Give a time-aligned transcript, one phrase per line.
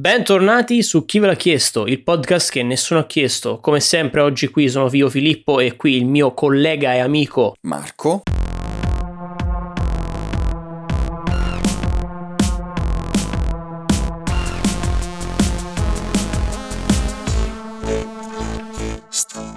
[0.00, 3.58] Bentornati su Chi ve l'ha chiesto, il podcast che nessuno ha chiesto.
[3.58, 8.22] Come sempre oggi qui sono io Filippo e qui il mio collega e amico Marco.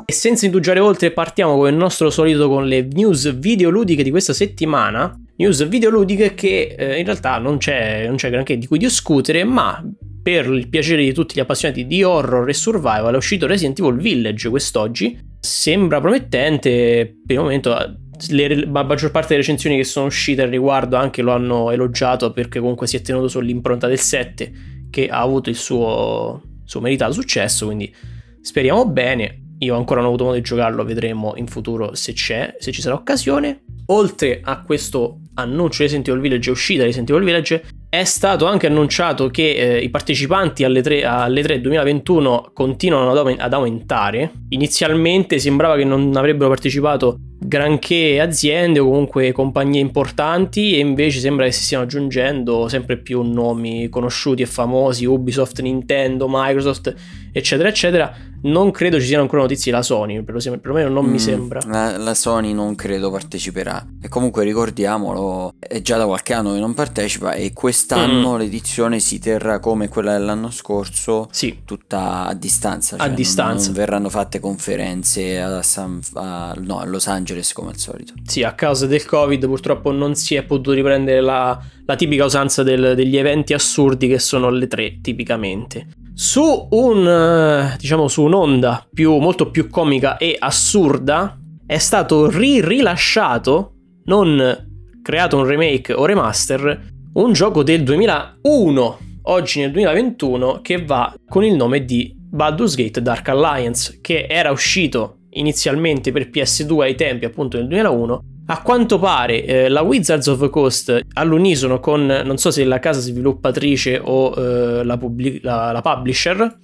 [0.04, 4.34] E senza indugiare oltre partiamo come il nostro solito con le news videoludiche di questa
[4.34, 5.18] settimana.
[5.38, 9.82] News videoludiche che eh, in realtà non c'è, non c'è granché di cui discutere, ma
[10.24, 13.98] per il piacere di tutti gli appassionati di horror e survival è uscito Resident Evil
[13.98, 15.20] Village quest'oggi.
[15.38, 17.98] Sembra promettente, per il momento
[18.30, 22.32] le, la maggior parte delle recensioni che sono uscite al riguardo anche lo hanno elogiato
[22.32, 24.52] perché comunque si è tenuto sull'impronta del 7
[24.90, 27.94] che ha avuto il suo, suo meritato successo, quindi
[28.42, 29.40] speriamo bene.
[29.60, 32.82] Io ancora non ho avuto modo di giocarlo, vedremo in futuro se c'è, se ci
[32.82, 33.64] sarà occasione.
[33.88, 38.48] Oltre a questo annuncio di Resident Evil Village, è uscita Resident Evil Village, è stato
[38.48, 44.32] anche annunciato che eh, i partecipanti alle 3, alle 3 2021 continuano ad, aumentare.
[44.50, 51.46] Inizialmente sembrava che non avrebbero partecipato granché aziende o comunque compagnie importanti e invece sembra
[51.46, 56.94] che si stiano aggiungendo sempre più nomi conosciuti e famosi, Ubisoft, Nintendo, Microsoft,
[57.32, 58.16] eccetera, eccetera.
[58.46, 61.62] Non credo ci siano ancora notizie della Sony, perlomeno non mm, mi sembra.
[61.66, 63.86] La, la, Sony non credo parteciperà.
[64.02, 68.38] E comunque ricordiamolo, è già da qualche anno che non partecipa e quest'anno mm.
[68.40, 71.60] l'edizione si terrà come quella dell'anno scorso, sì.
[71.64, 72.98] tutta a distanza.
[72.98, 73.68] Cioè a distanza.
[73.68, 78.14] Non verranno fatte conferenze a, San, a, no, a Los Angeles Angeles come al solito.
[78.26, 82.64] Sì, a causa del Covid purtroppo non si è potuto riprendere la, la tipica usanza
[82.64, 85.88] del, degli eventi assurdi che sono le tre tipicamente.
[86.14, 93.74] Su un, eh, diciamo, su un'onda più, molto più comica e assurda è stato ri-rilasciato,
[94.06, 94.70] non
[95.02, 101.44] creato un remake o remaster, un gioco del 2001, oggi nel 2021, che va con
[101.44, 107.26] il nome di Baldur's Gate Dark Alliance, che era uscito inizialmente per PS2 ai tempi
[107.26, 112.52] appunto nel 2001 a quanto pare eh, la Wizards of Coast all'unisono con non so
[112.52, 116.58] se la casa sviluppatrice o eh, la, pubblic- la, la, publisher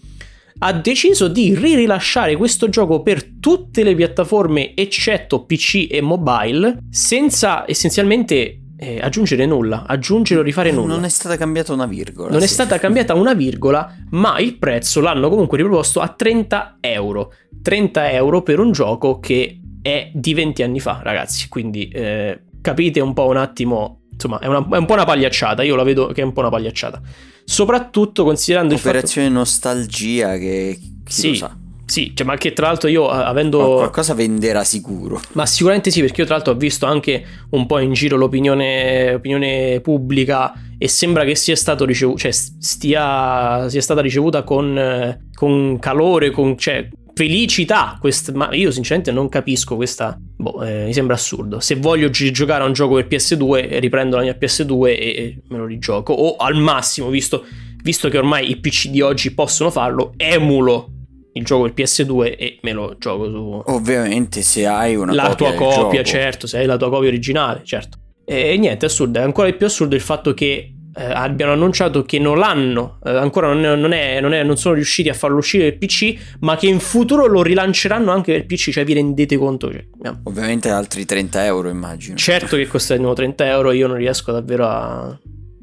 [0.62, 7.64] ha deciso di rilasciare questo gioco per tutte le piattaforme eccetto PC e mobile senza
[7.66, 10.94] essenzialmente eh, aggiungere nulla, aggiungere o rifare nulla.
[10.94, 12.30] Non è stata cambiata una virgola.
[12.30, 12.46] Non sì.
[12.46, 17.34] è stata cambiata una virgola, ma il prezzo l'hanno comunque riproposto a 30 euro.
[17.62, 21.50] 30 euro per un gioco che è di 20 anni fa, ragazzi.
[21.50, 24.04] Quindi eh, capite un po' un attimo.
[24.14, 25.62] Insomma, è, una, è, un po' una pagliacciata.
[25.64, 27.02] Io la vedo che è un po' una pagliacciata.
[27.44, 29.44] Soprattutto considerando Operazione il fatto...
[29.44, 31.58] nostalgia che chi sì, lo sa.
[31.90, 33.58] Sì, cioè, ma che tra l'altro io avendo...
[33.58, 35.20] Ma qualcosa venderà sicuro.
[35.32, 39.16] Ma sicuramente sì, perché io tra l'altro ho visto anche un po' in giro l'opinione
[39.16, 45.80] opinione pubblica e sembra che sia stato ricevuto, cioè stia, sia stata ricevuta con, con
[45.80, 47.98] calore, con, cioè, felicità.
[48.00, 48.34] Quest...
[48.34, 50.16] ma io sinceramente non capisco questa.
[50.38, 51.60] Boh, eh, mi sembra assurdo.
[51.60, 55.42] Se voglio gi- giocare a un gioco per PS2, riprendo la mia PS2 e, e
[55.48, 56.14] me lo rigioco.
[56.14, 57.44] O al massimo, visto,
[57.82, 60.92] visto che ormai i PC di oggi possono farlo, emulo
[61.34, 63.62] il gioco per PS2 e me lo gioco su.
[63.66, 65.54] Ovviamente, se hai una la copia.
[65.54, 67.98] Tua copia, certo, se hai la tua copia originale, certo.
[68.26, 69.20] E, e niente, assurdo.
[69.20, 73.48] È ancora più assurdo il fatto che eh, abbiano annunciato che non l'hanno, eh, ancora
[73.48, 76.58] non, è, non, è, non, è, non, sono riusciti a farlo uscire per PC, ma
[76.58, 79.72] che in futuro lo rilanceranno anche per PC, cioè vi rendete conto?
[79.72, 79.86] Cioè,
[80.24, 82.18] Ovviamente altri 30 euro immagino.
[82.18, 85.20] Certo che costa di nuovo 30 euro, io non riesco davvero a...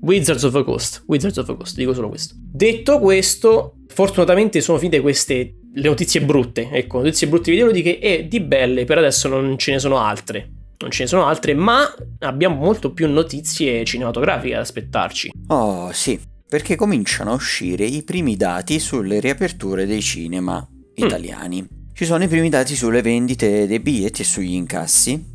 [0.07, 2.37] Wizards of the Coast, Wizards of the Coast, dico solo questo.
[2.39, 8.41] Detto questo, fortunatamente sono finite queste le notizie brutte, ecco, notizie brutte videoludiche e di
[8.41, 10.53] belle per adesso non ce ne sono altre.
[10.79, 15.33] Non ce ne sono altre, ma abbiamo molto più notizie cinematografiche da aspettarci.
[15.49, 21.05] Oh, sì, perché cominciano a uscire i primi dati sulle riaperture dei cinema mm.
[21.05, 21.63] italiani.
[21.63, 21.67] Mm.
[21.95, 25.35] Ci sono i primi dati sulle vendite dei biglietti e sugli incassi.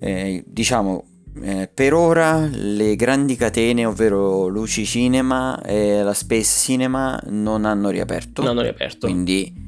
[0.00, 7.20] Eh, diciamo, eh, per ora le grandi catene, ovvero Luci Cinema e la Space Cinema,
[7.26, 8.42] non hanno riaperto.
[8.42, 9.06] Non hanno riaperto.
[9.06, 9.66] Quindi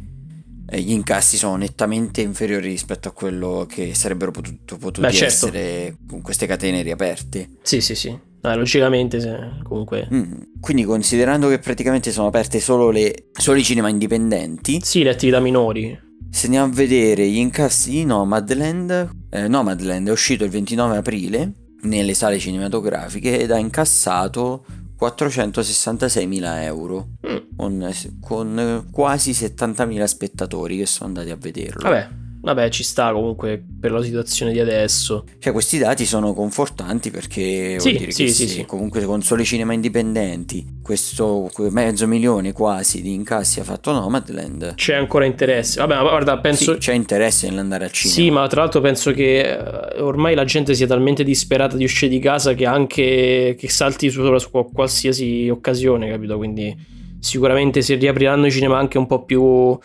[0.78, 5.46] gli incassi sono nettamente inferiori rispetto a quello che sarebbero potuto, potuti Beh, certo.
[5.46, 7.48] essere con queste catene riaperte.
[7.62, 8.16] Sì, sì, sì.
[8.42, 10.08] Ah, logicamente, se, comunque.
[10.12, 15.10] Mm, quindi, considerando che praticamente sono aperte solo, le, solo i cinema indipendenti, sì, le
[15.10, 16.08] attività minori.
[16.30, 21.52] Se andiamo a vedere gli incassi di Nomadland, eh, Nomadland è uscito il 29 aprile
[21.82, 24.64] nelle sale cinematografiche ed ha incassato
[24.98, 27.36] 466.000 euro mm.
[27.56, 31.88] con, con, quasi 70.000 spettatori che sono andati a vederlo.
[31.88, 32.08] Vabbè,
[32.40, 35.25] vabbè, ci sta comunque per la situazione di adesso.
[35.38, 38.64] Cioè, questi dati sono confortanti perché Sì, vuol dire sì, che sì, sì.
[38.64, 44.75] comunque con soli cinema indipendenti, questo mezzo milione quasi di incassi ha fatto Nomadland.
[44.75, 45.81] C'è ancora interesse.
[45.81, 46.72] Vabbè, ma guarda, penso...
[46.75, 48.14] Sì, c'è interesse nell'andare al cinema.
[48.14, 52.10] Sì, ma tra l'altro penso che eh, ormai la gente sia talmente disperata di uscire
[52.10, 56.37] di casa che anche che salti su, su qualsiasi occasione, capito?
[56.37, 56.75] Quindi
[57.20, 59.78] sicuramente se riapriranno i cinema anche un po' più,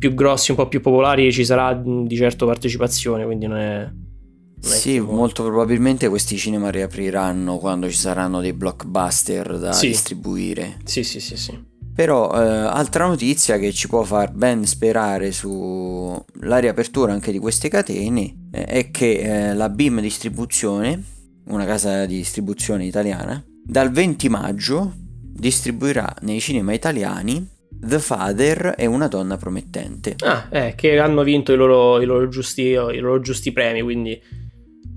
[0.00, 3.80] più grossi, un po' più popolari, ci sarà di certo partecipazione, quindi non è...
[3.84, 9.72] non è Sì, tipo- molto probabilmente questi cinema riapriranno quando ci saranno dei blockbuster da
[9.72, 9.88] Sì.
[9.88, 10.78] distribuire.
[10.84, 11.68] Sì, sì, sì, sì.
[11.94, 17.68] Però, eh, altra notizia che ci può far ben sperare sulla riapertura anche di queste
[17.68, 21.02] catene eh, è che eh, la BIM Distribuzione,
[21.48, 27.46] una casa di distribuzione italiana, dal 20 maggio distribuirà nei cinema italiani
[27.80, 30.14] The Father e una donna promettente.
[30.24, 34.20] Ah, eh, che hanno vinto i loro, i loro giusti, i loro giusti premi, quindi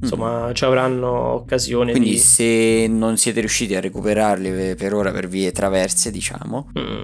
[0.02, 2.18] insomma ci avranno occasione Quindi di...
[2.18, 7.04] se non siete riusciti a recuperarli per- per ora per vie traverse, diciamo, Mm.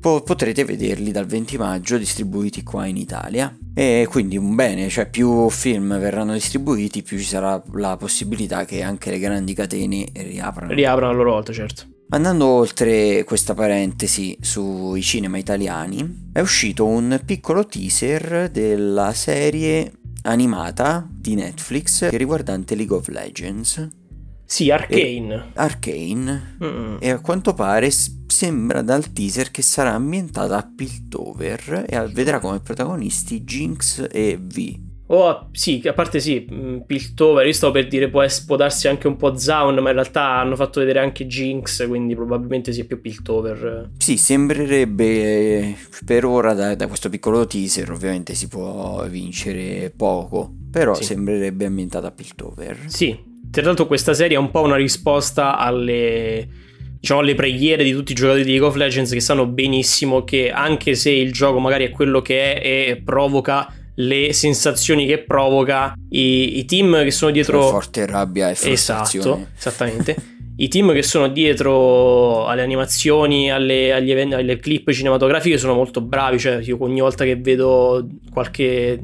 [0.00, 3.52] po- potrete vederli dal 20 maggio distribuiti qua in Italia.
[3.74, 8.80] E quindi un bene, cioè più film verranno distribuiti, più ci sarà la possibilità che
[8.82, 10.72] anche le grandi catene riaprano.
[10.72, 11.82] Riaprono a loro volta, certo.
[12.10, 19.92] Andando oltre questa parentesi sui cinema italiani, è uscito un piccolo teaser della serie
[20.22, 23.88] animata di Netflix riguardante League of Legends,
[24.44, 25.50] Sì, Arcane.
[25.54, 26.96] Arcane, Mm.
[27.00, 32.60] e a quanto pare sembra dal teaser che sarà ambientata a Piltover e vedrà come
[32.60, 34.85] protagonisti Jinx e V.
[35.08, 38.56] Oh, sì, che a parte sì, mh, Piltover, io stavo per dire può, es- può
[38.56, 42.72] darsi anche un po' Zaun, ma in realtà hanno fatto vedere anche Jinx, quindi probabilmente
[42.72, 43.90] sia più Piltover.
[43.98, 50.52] Sì, sembrerebbe eh, per ora da, da questo piccolo teaser, ovviamente si può vincere poco,
[50.72, 51.04] però Sì.
[51.04, 52.76] sembrerebbe ambientata a Piltover.
[52.86, 53.16] Sì,
[53.50, 56.48] tra l'altro questa serie è un po' una risposta alle,
[56.98, 60.50] diciamo, alle preghiere di tutti i giocatori di League of Legends che sanno benissimo che
[60.50, 65.94] anche se il gioco magari è quello che è e provoca le sensazioni che provoca,
[66.10, 67.60] i, i team che sono dietro...
[67.60, 69.30] Tra forte rabbia e frustrazione.
[69.30, 70.16] Esatto, esattamente.
[70.58, 76.00] I team che sono dietro alle animazioni, alle, agli eventi, alle clip cinematografiche sono molto
[76.00, 76.38] bravi.
[76.38, 78.98] Cioè, io ogni volta che vedo qualche,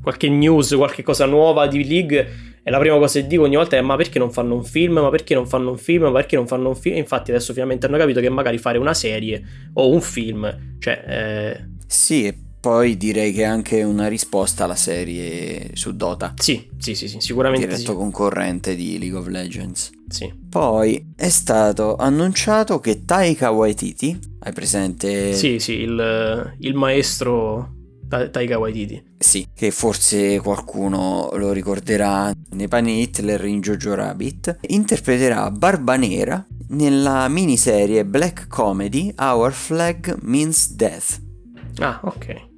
[0.00, 2.28] qualche news, qualche cosa nuova di League,
[2.62, 5.00] è la prima cosa che dico ogni volta è: ma perché non fanno un film?
[5.00, 6.04] Ma perché non fanno un film?
[6.04, 6.96] Ma perché non fanno un film?
[6.96, 9.42] Infatti, adesso finalmente hanno capito che magari fare una serie
[9.74, 15.70] o un film, cioè, eh, Sì, poi direi che è anche una risposta alla serie
[15.72, 17.96] su Dota, sì, sì, sì, sì, sicuramente diretto sì.
[17.96, 19.90] concorrente di League of Legends.
[20.08, 20.32] sì.
[20.48, 25.32] Poi è stato annunciato che Taika Waititi, hai presente?
[25.34, 27.72] Sì, sì, il, il maestro
[28.08, 29.02] Ta- Taika Waititi.
[29.18, 36.46] Sì, che forse qualcuno lo ricorderà nei panni Hitler in Jojo Rabbit, interpreterà Barba Nera
[36.68, 41.20] nella miniserie black comedy Our Flag Means Death,
[41.80, 42.50] Ah, ok.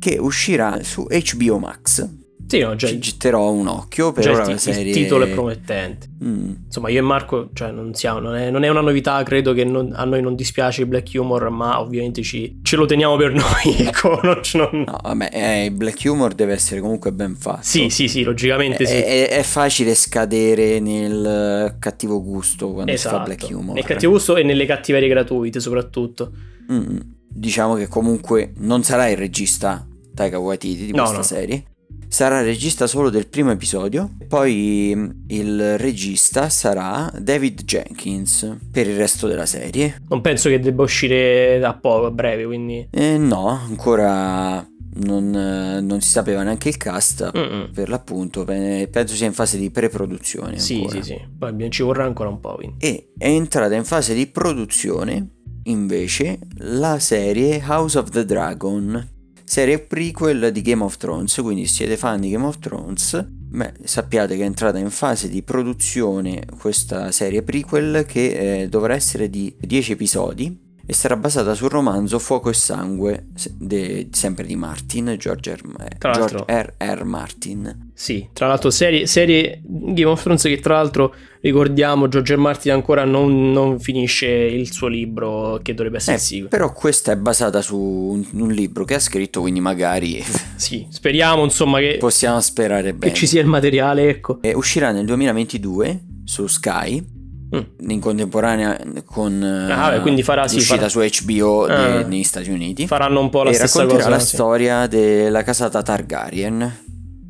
[0.00, 2.08] Che uscirà su HBO Max.
[2.50, 4.82] Sì, no, già, Ci getterò un occhio per il, ora ti- la serie.
[4.82, 6.08] il titolo è promettente.
[6.24, 6.50] Mm.
[6.64, 9.62] Insomma, io e Marco, cioè, non siamo, non è, non è una novità, credo che
[9.62, 13.30] non- a noi non dispiace il black humor, ma ovviamente ci, ce lo teniamo per
[13.34, 17.60] noi, ecco, non, non- No, vabbè, eh, il black humor deve essere comunque ben fatto.
[17.62, 18.94] Sì, sì, sì, logicamente sì.
[18.94, 23.24] È, è- è facile scadere nel cattivo gusto quando si fa esatto.
[23.26, 23.74] black humor.
[23.76, 26.32] Nel cattivo gusto e nelle cattiverie gratuite, soprattutto.
[26.72, 26.96] Mm,
[27.32, 31.22] Diciamo che comunque non sarà il regista Taika Waititi di No, questa no.
[31.22, 31.64] serie.
[32.08, 34.10] Sarà regista solo del primo episodio.
[34.26, 40.02] Poi mm, il regista sarà David Jenkins per il resto della serie.
[40.08, 42.88] Non penso che debba uscire da poco, a breve, quindi...
[42.90, 47.30] E no, ancora non, eh, non si sapeva neanche il cast.
[47.36, 47.70] Mm-mm.
[47.72, 50.58] Per l'appunto, Pe- penso sia in fase di pre-produzione.
[50.58, 51.02] Sì, ancora.
[51.02, 51.28] sì, sì.
[51.38, 52.76] Poi ci vorrà ancora un po', quindi.
[52.78, 55.28] E è entrata in fase di produzione
[55.64, 59.08] invece la serie House of the Dragon,
[59.50, 64.36] serie prequel di Game of Thrones, quindi siete fan di Game of Thrones, beh, sappiate
[64.36, 69.52] che è entrata in fase di produzione questa serie prequel che eh, dovrà essere di
[69.58, 75.54] 10 episodi e sarà basata sul romanzo Fuoco e Sangue, de- sempre di Martin, George
[75.54, 75.86] R.
[75.98, 76.74] Tra George R.
[76.78, 77.04] R.
[77.04, 77.90] Martin.
[77.94, 82.38] Sì, tra l'altro serie, serie Game of Thrones che tra l'altro ricordiamo George R.
[82.38, 86.48] Martin ancora non, non finisce il suo libro che dovrebbe essere Eh, sequel.
[86.48, 90.22] però questa è basata su un, un libro che ha scritto, quindi magari
[90.56, 93.14] Sì, speriamo insomma che, possiamo sperare che bene.
[93.14, 94.40] ci sia il materiale, ecco.
[94.42, 97.18] E uscirà nel 2022 su Sky
[97.54, 97.90] mm.
[97.90, 101.10] in contemporanea con ah, beh, quindi farà, l'uscita sì, farà...
[101.10, 102.02] su HBO ah.
[102.02, 102.86] negli Stati Uniti.
[102.86, 104.08] Faranno un po' la e stessa cosa.
[104.08, 104.34] la sì.
[104.34, 106.78] storia della casata Targaryen.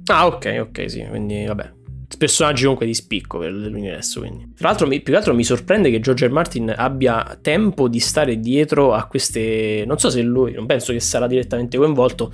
[0.06, 1.78] Ah, ok, ok, sì, quindi vabbè.
[2.18, 4.20] Personaggi comunque di spicco per l'universo.
[4.20, 4.52] Quindi.
[4.56, 6.30] Tra l'altro, più che altro mi sorprende che George R.
[6.30, 9.84] Martin abbia tempo di stare dietro a queste.
[9.86, 12.32] Non so se lui, non penso che sarà direttamente coinvolto.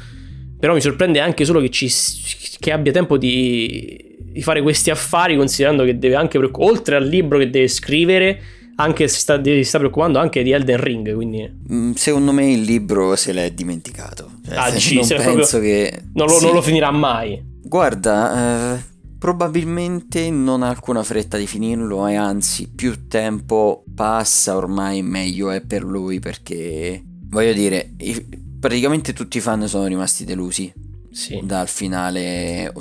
[0.59, 1.93] Però mi sorprende anche solo che, ci,
[2.59, 7.39] che abbia tempo di, di, fare questi affari, considerando che deve anche, oltre al libro
[7.39, 8.41] che deve scrivere,
[8.77, 11.15] anche si sta, si sta preoccupando anche di Elden Ring.
[11.15, 11.51] Quindi...
[11.71, 14.31] Mm, secondo me il libro se l'è dimenticato.
[14.47, 16.03] Cioè, ah, dici, non penso che.
[16.15, 16.45] Non lo, sì.
[16.45, 17.43] non lo, finirà mai.
[17.63, 18.85] Guarda, eh,
[19.19, 25.61] probabilmente non ha alcuna fretta di finirlo, e anzi, più tempo passa, ormai meglio è
[25.61, 27.91] per lui perché voglio dire
[28.67, 30.73] praticamente tutti i fan sono rimasti delusi
[31.13, 31.39] sì.
[31.45, 32.73] dal finale,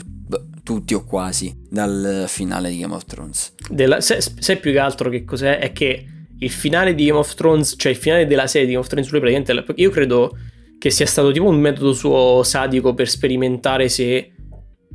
[0.64, 3.54] tutti o quasi, dal finale di Game of Thrones.
[3.70, 5.60] Della, sai, sai più che altro che cos'è?
[5.60, 6.06] È che
[6.40, 9.12] il finale di Game of Thrones, cioè il finale della serie di Game of Thrones,
[9.12, 10.36] lui praticamente, io credo
[10.80, 14.32] che sia stato tipo un metodo suo sadico per sperimentare se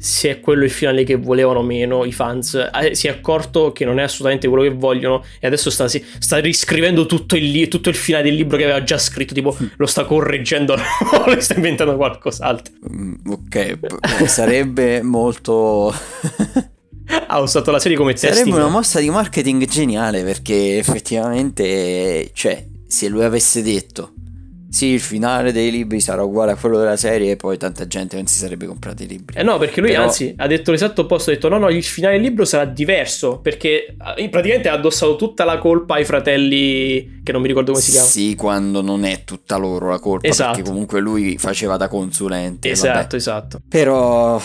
[0.02, 3.84] se è quello il finale che volevano meno i fans, eh, si è accorto che
[3.84, 7.94] non è assolutamente quello che vogliono e adesso sta, sta riscrivendo tutto il, tutto il,
[7.94, 10.74] finale del libro che aveva già scritto, tipo lo sta correggendo,
[11.26, 12.72] lo sta inventando qualcos'altro.
[12.90, 13.78] Mm, ok,
[14.24, 15.92] sarebbe molto...
[17.26, 18.32] ha usato la serie come testing.
[18.32, 24.14] Sarebbe una mossa di marketing geniale perché effettivamente, cioè, se lui avesse detto
[24.70, 28.14] sì, il finale dei libri sarà uguale a quello della serie e poi tanta gente
[28.14, 29.36] non si sarebbe comprato i libri.
[29.36, 30.04] Eh no, perché lui Però...
[30.04, 33.38] anzi ha detto l'esatto opposto, ha detto no no, il finale del libro sarà diverso
[33.38, 37.82] perché eh, praticamente ha addossato tutta la colpa ai fratelli che non mi ricordo come
[37.82, 38.06] si chiama.
[38.06, 40.52] Sì, quando non è tutta loro la colpa esatto.
[40.52, 42.70] perché comunque lui faceva da consulente.
[42.70, 43.16] Esatto, vabbè.
[43.16, 43.60] esatto.
[43.68, 44.40] Però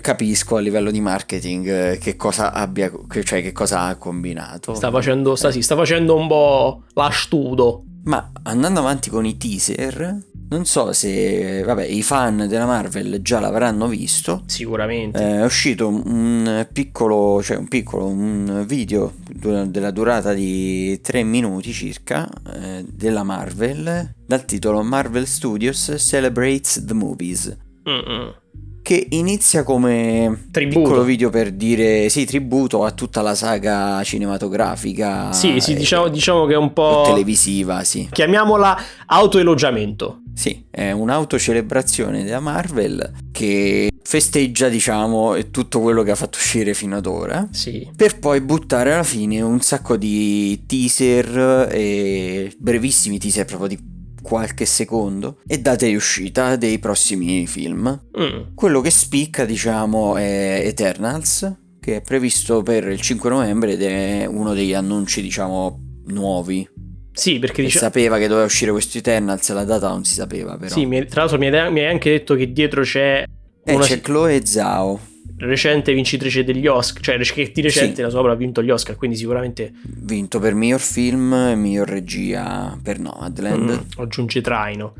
[0.00, 2.90] capisco a livello di marketing eh, che cosa abbia,
[3.22, 4.74] cioè che cosa ha combinato.
[4.74, 7.84] Sta facendo, sta, sì, sta facendo un po' l'astudo.
[8.08, 10.16] Ma andando avanti con i teaser,
[10.48, 14.44] non so se vabbè, i fan della Marvel già l'avranno visto.
[14.46, 15.22] Sicuramente.
[15.22, 21.70] Eh, è uscito un piccolo, cioè un piccolo un video della durata di 3 minuti
[21.72, 27.56] circa eh, della Marvel dal titolo Marvel Studios Celebrates the Movies.
[27.86, 28.47] Mm-mm
[28.88, 30.80] che inizia come tributo.
[30.80, 35.30] piccolo video per dire sì, tributo a tutta la saga cinematografica.
[35.30, 38.08] Sì, sì, diciamo, diciamo che è un po' televisiva, sì.
[38.10, 40.22] Chiamiamola autoelogiamento.
[40.32, 46.96] Sì, è un'autocelebrazione della Marvel che festeggia, diciamo, tutto quello che ha fatto uscire fino
[46.96, 47.46] ad ora.
[47.50, 47.86] Sì.
[47.94, 53.96] Per poi buttare alla fine un sacco di teaser e brevissimi teaser proprio di
[54.28, 57.98] qualche secondo e date di uscita dei prossimi film.
[58.20, 58.54] Mm.
[58.54, 64.26] Quello che spicca, diciamo, è Eternals, che è previsto per il 5 novembre ed è
[64.26, 66.68] uno degli annunci, diciamo, nuovi.
[67.10, 67.78] Sì, perché dice...
[67.78, 70.74] sapeva che doveva uscire questo Eternals, la data non si sapeva però.
[70.74, 73.24] Sì, tra l'altro mi hai anche detto che dietro c'è...
[73.64, 73.84] Eh, una...
[73.84, 75.00] c'è Chloe Zhao
[75.38, 78.02] recente vincitrice degli Oscar, cioè che di recente sì.
[78.02, 79.72] la sua opera ha vinto gli Oscar, quindi sicuramente...
[79.82, 83.70] Vinto per miglior film e miglior regia per Nomadland.
[83.70, 84.94] Mm, aggiunge traino.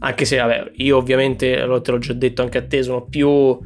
[0.00, 3.58] Anche se, vabbè, io ovviamente, te l'ho già detto anche a te, sono più...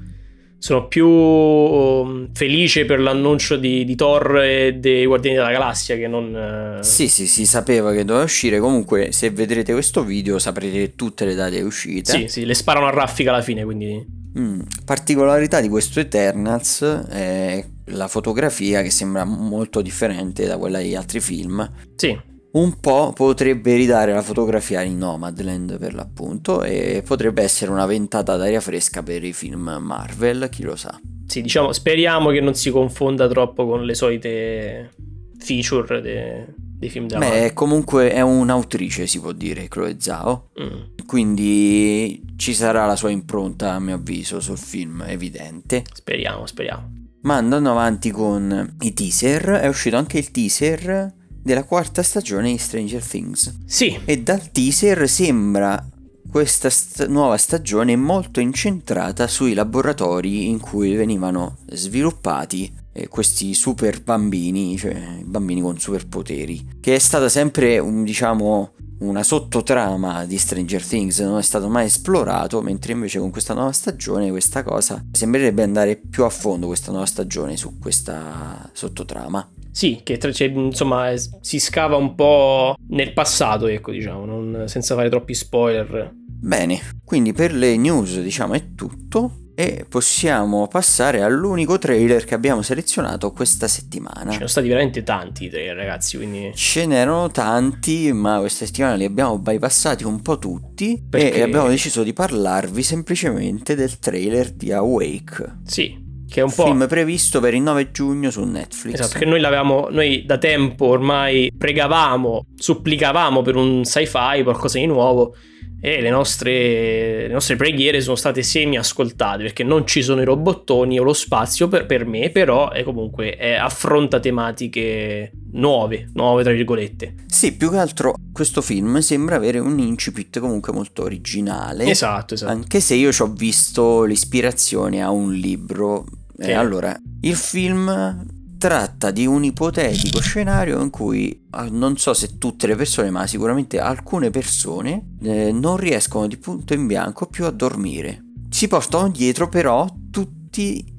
[0.64, 6.08] Sono più um, felice per l'annuncio di, di, Thor e dei Guardiani della Galassia che
[6.08, 6.78] non...
[6.78, 6.82] Uh...
[6.82, 8.58] Sì, sì, si sapeva che doveva uscire.
[8.60, 12.12] Comunque, se vedrete questo video saprete tutte le date uscite.
[12.12, 14.02] Sì, sì, le sparano a raffica alla fine, quindi...
[14.38, 16.80] Mm, particolarità di questo Eternals
[17.10, 21.70] è la fotografia che sembra molto differente da quella degli altri film.
[21.94, 22.18] Sì.
[22.54, 28.36] Un po' potrebbe ridare la fotografia di Nomadland per l'appunto e potrebbe essere una ventata
[28.36, 30.96] d'aria fresca per i film Marvel, chi lo sa.
[31.26, 34.92] Sì, diciamo, speriamo che non si confonda troppo con le solite
[35.36, 40.50] feature de, dei film della Beh, comunque è un'autrice, si può dire, Chloe Zhao.
[40.62, 41.06] Mm.
[41.06, 45.82] Quindi ci sarà la sua impronta, a mio avviso, sul film, evidente.
[45.92, 47.02] Speriamo, speriamo.
[47.22, 52.58] Ma andando avanti con i teaser, è uscito anche il teaser della quarta stagione di
[52.58, 53.54] Stranger Things.
[53.66, 54.00] Sì.
[54.04, 55.86] E dal teaser sembra
[56.30, 64.02] questa st- nuova stagione molto incentrata sui laboratori in cui venivano sviluppati eh, questi super
[64.02, 70.84] bambini, cioè bambini con superpoteri, che è stata sempre un, diciamo, una sottotrama di Stranger
[70.84, 75.62] Things, non è stato mai esplorato, mentre invece con questa nuova stagione questa cosa sembrerebbe
[75.62, 79.46] andare più a fondo questa nuova stagione su questa sottotrama.
[79.74, 85.08] Sì, che cioè, insomma si scava un po' nel passato, ecco, diciamo, non, senza fare
[85.08, 86.12] troppi spoiler.
[86.14, 89.38] Bene, quindi per le news diciamo è tutto.
[89.56, 94.22] E possiamo passare all'unico trailer che abbiamo selezionato questa settimana.
[94.22, 96.50] Ce ne sono stati veramente tanti trailer, ragazzi, quindi...
[96.56, 101.34] Ce n'erano tanti, ma questa settimana li abbiamo bypassati un po' tutti Perché...
[101.34, 105.58] e abbiamo deciso di parlarvi semplicemente del trailer di Awake.
[105.64, 106.03] Sì,
[106.34, 106.64] che è un po'...
[106.64, 108.94] film previsto per il 9 giugno su Netflix.
[108.94, 114.86] Esatto, che noi l'avevamo, noi da tempo ormai pregavamo, supplicavamo per un sci-fi, qualcosa di
[114.86, 115.36] nuovo
[115.80, 120.24] e le nostre, le nostre, preghiere sono state semi ascoltate perché non ci sono i
[120.24, 126.42] robottoni o lo spazio per, per me, però è comunque è, affronta tematiche nuove, nuove
[126.42, 127.14] tra virgolette.
[127.26, 131.84] Sì, più che altro questo film sembra avere un incipit comunque molto originale.
[131.84, 132.50] Esatto, esatto.
[132.50, 136.06] Anche se io ci ho visto l'ispirazione a un libro.
[136.38, 138.26] E eh, allora, il film
[138.58, 143.26] tratta di un ipotetico scenario in cui ah, non so se tutte le persone, ma
[143.26, 148.22] sicuramente alcune persone eh, non riescono di punto in bianco più a dormire.
[148.48, 150.92] Si portano dietro però tutti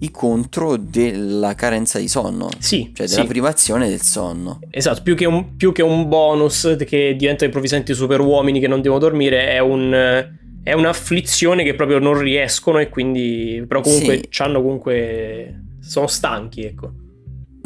[0.00, 3.28] i contro della carenza di sonno, sì, cioè della sì.
[3.28, 4.58] privazione del sonno.
[4.68, 8.80] Esatto, più che, un, più che un bonus che diventano improvvisanti super uomini che non
[8.80, 14.42] devono dormire, è un è un'afflizione che proprio non riescono e quindi però comunque sì.
[14.42, 16.92] hanno comunque sono stanchi ecco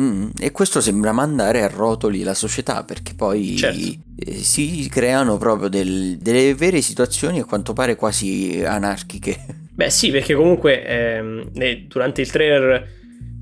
[0.00, 3.98] Mm, e questo sembra mandare a rotoli la società perché poi certo.
[4.18, 9.38] eh, si creano proprio del, delle vere situazioni a quanto pare quasi anarchiche.
[9.72, 12.88] Beh sì, perché comunque ehm, durante il trailer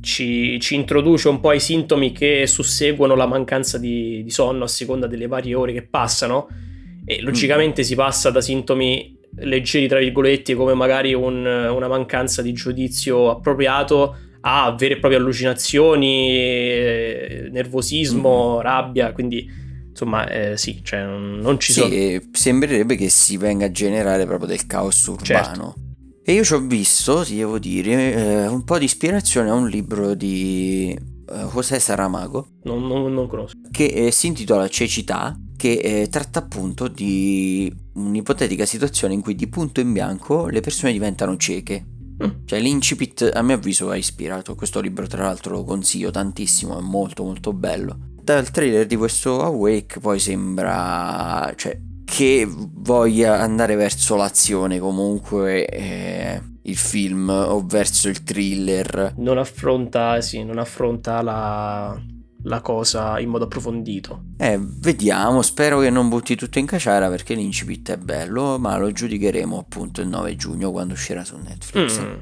[0.00, 4.68] ci, ci, introduce un po' i sintomi che susseguono la mancanza di, di, sonno a
[4.68, 6.48] seconda delle varie ore che passano
[7.04, 7.84] e logicamente mm.
[7.84, 14.16] si passa da sintomi leggeri tra virgolette come magari un, una mancanza di giudizio appropriato
[14.46, 18.60] a vere e proprie allucinazioni, eh, nervosismo, mm.
[18.60, 19.48] rabbia, quindi
[19.88, 22.30] insomma eh, sì, cioè, non ci sì, sono...
[22.32, 25.24] sembrerebbe che si venga a generare proprio del caos urbano.
[25.24, 25.74] Certo.
[26.26, 29.68] E io ci ho visto, sì, devo dire, eh, un po' di ispirazione a un
[29.68, 32.46] libro di uh, José Saramago.
[32.62, 33.58] Non, non, non conosco.
[33.70, 39.46] Che eh, si intitola Cecità, che eh, tratta appunto di un'ipotetica situazione in cui di
[39.46, 41.86] punto in bianco le persone diventano cieche.
[42.22, 42.44] Mm.
[42.44, 46.82] Cioè l'incipit a mio avviso ha ispirato, questo libro tra l'altro lo consiglio tantissimo, è
[46.82, 47.96] molto molto bello.
[48.20, 56.42] Dal trailer di questo Awake poi sembra cioè, che voglia andare verso l'azione comunque eh,
[56.60, 59.14] il film o verso il thriller.
[59.16, 61.98] Non affronta, sì, non affronta la,
[62.44, 64.24] la cosa in modo approfondito.
[64.38, 68.90] Eh, vediamo, spero che non butti tutto in caciara perché l'incipit è bello, ma lo
[68.90, 72.00] giudicheremo appunto il 9 giugno quando uscirà su Netflix.
[72.00, 72.12] Mm.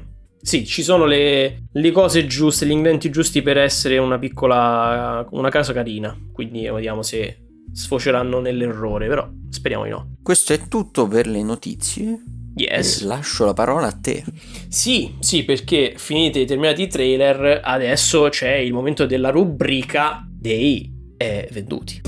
[0.41, 5.49] Sì, ci sono le, le, cose giuste, gli ingredienti giusti per essere una piccola, una
[5.49, 7.37] casa carina, quindi vediamo se
[7.71, 10.17] sfoceranno nell'errore, però speriamo di no.
[10.21, 12.21] Questo è tutto per le notizie.
[12.55, 13.01] Yes.
[13.01, 14.23] E lascio la parola a te.
[14.67, 21.47] Sì, sì, perché finiti i terminati trailer, adesso c'è il momento della rubrica dei eh,
[21.51, 22.01] venduti.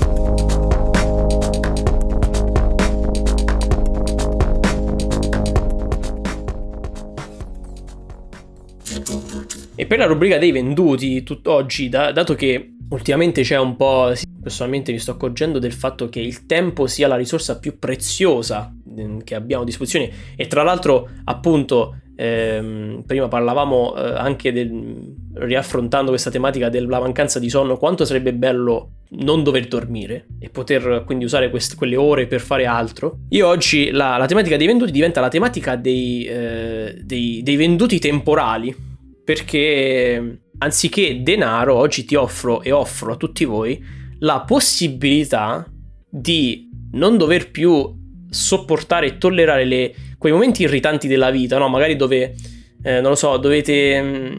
[9.77, 14.91] E per la rubrica dei venduti, tutt'oggi, da, dato che ultimamente c'è un po', personalmente
[14.91, 18.74] mi sto accorgendo del fatto che il tempo sia la risorsa più preziosa
[19.23, 20.11] che abbiamo a disposizione.
[20.35, 27.39] E tra l'altro appunto ehm, prima parlavamo eh, anche del, riaffrontando questa tematica della mancanza
[27.39, 32.27] di sonno quanto sarebbe bello non dover dormire e poter quindi usare queste, quelle ore
[32.27, 33.19] per fare altro.
[33.29, 37.99] Io oggi la, la tematica dei venduti diventa la tematica dei, eh, dei, dei venduti
[37.99, 38.75] temporali
[39.23, 43.83] perché anziché denaro oggi ti offro e offro a tutti voi
[44.19, 45.67] la possibilità
[46.09, 51.67] di non dover più sopportare e tollerare le, quei momenti irritanti della vita, no?
[51.67, 52.35] Magari dove,
[52.83, 54.35] eh, non lo so, dovete, mm,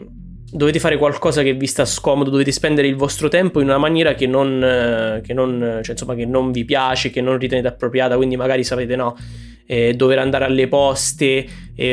[0.51, 4.13] dovete fare qualcosa che vi sta scomodo, dovete spendere il vostro tempo in una maniera
[4.13, 8.15] che non, eh, che non, cioè, insomma, che non vi piace, che non ritenete appropriata,
[8.15, 9.15] quindi magari sapete, no,
[9.65, 11.45] eh, dover andare alle poste,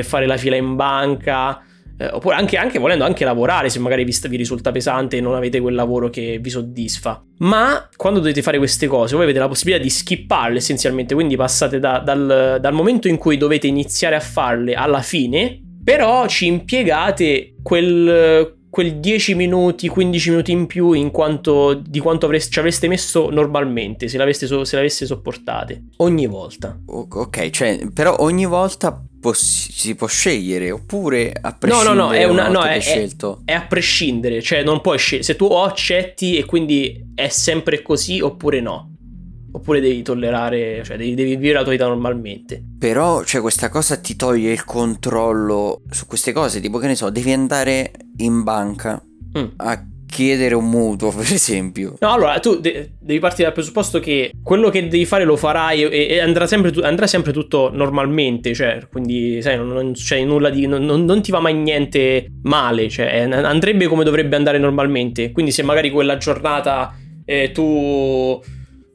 [0.02, 1.62] fare la fila in banca,
[1.96, 5.34] eh, oppure anche, anche, volendo anche lavorare se magari vi, vi, risulta pesante e non
[5.34, 7.22] avete quel lavoro che vi soddisfa.
[7.38, 11.78] Ma quando dovete fare queste cose, voi avete la possibilità di skipparle essenzialmente, quindi passate
[11.78, 17.54] da, dal, dal momento in cui dovete iniziare a farle alla fine, però ci impiegate
[17.62, 22.88] quel quel 10 minuti, 15 minuti in più in quanto, di quanto avreste, ci avreste
[22.88, 26.76] messo normalmente se l'aveste, so, se l'aveste sopportate ogni volta.
[26.84, 31.94] Ok, cioè, però ogni volta poss- si può scegliere oppure a prescindere.
[31.94, 33.10] No, no, no, è, una, no, è, è,
[33.46, 37.80] è, a prescindere, cioè non puoi scegliere se tu o accetti e quindi è sempre
[37.80, 38.92] così oppure no.
[39.50, 42.62] oppure devi tollerare, cioè devi, devi vivere la tua vita normalmente.
[42.78, 47.08] Però, cioè, questa cosa ti toglie il controllo su queste cose, tipo che ne so,
[47.08, 49.02] devi andare in banca
[49.38, 49.44] mm.
[49.56, 51.96] a chiedere un mutuo, per esempio.
[52.00, 55.84] No, allora tu de- devi partire dal presupposto che quello che devi fare lo farai
[55.84, 60.22] e, e andrà, sempre tu- andrà, sempre tutto normalmente, cioè, quindi, sai, non, non c'è
[60.24, 60.66] nulla di...
[60.66, 65.32] Non, non, ti va mai niente male, cioè, andrebbe come dovrebbe andare normalmente.
[65.32, 68.40] Quindi se magari quella giornata eh, tu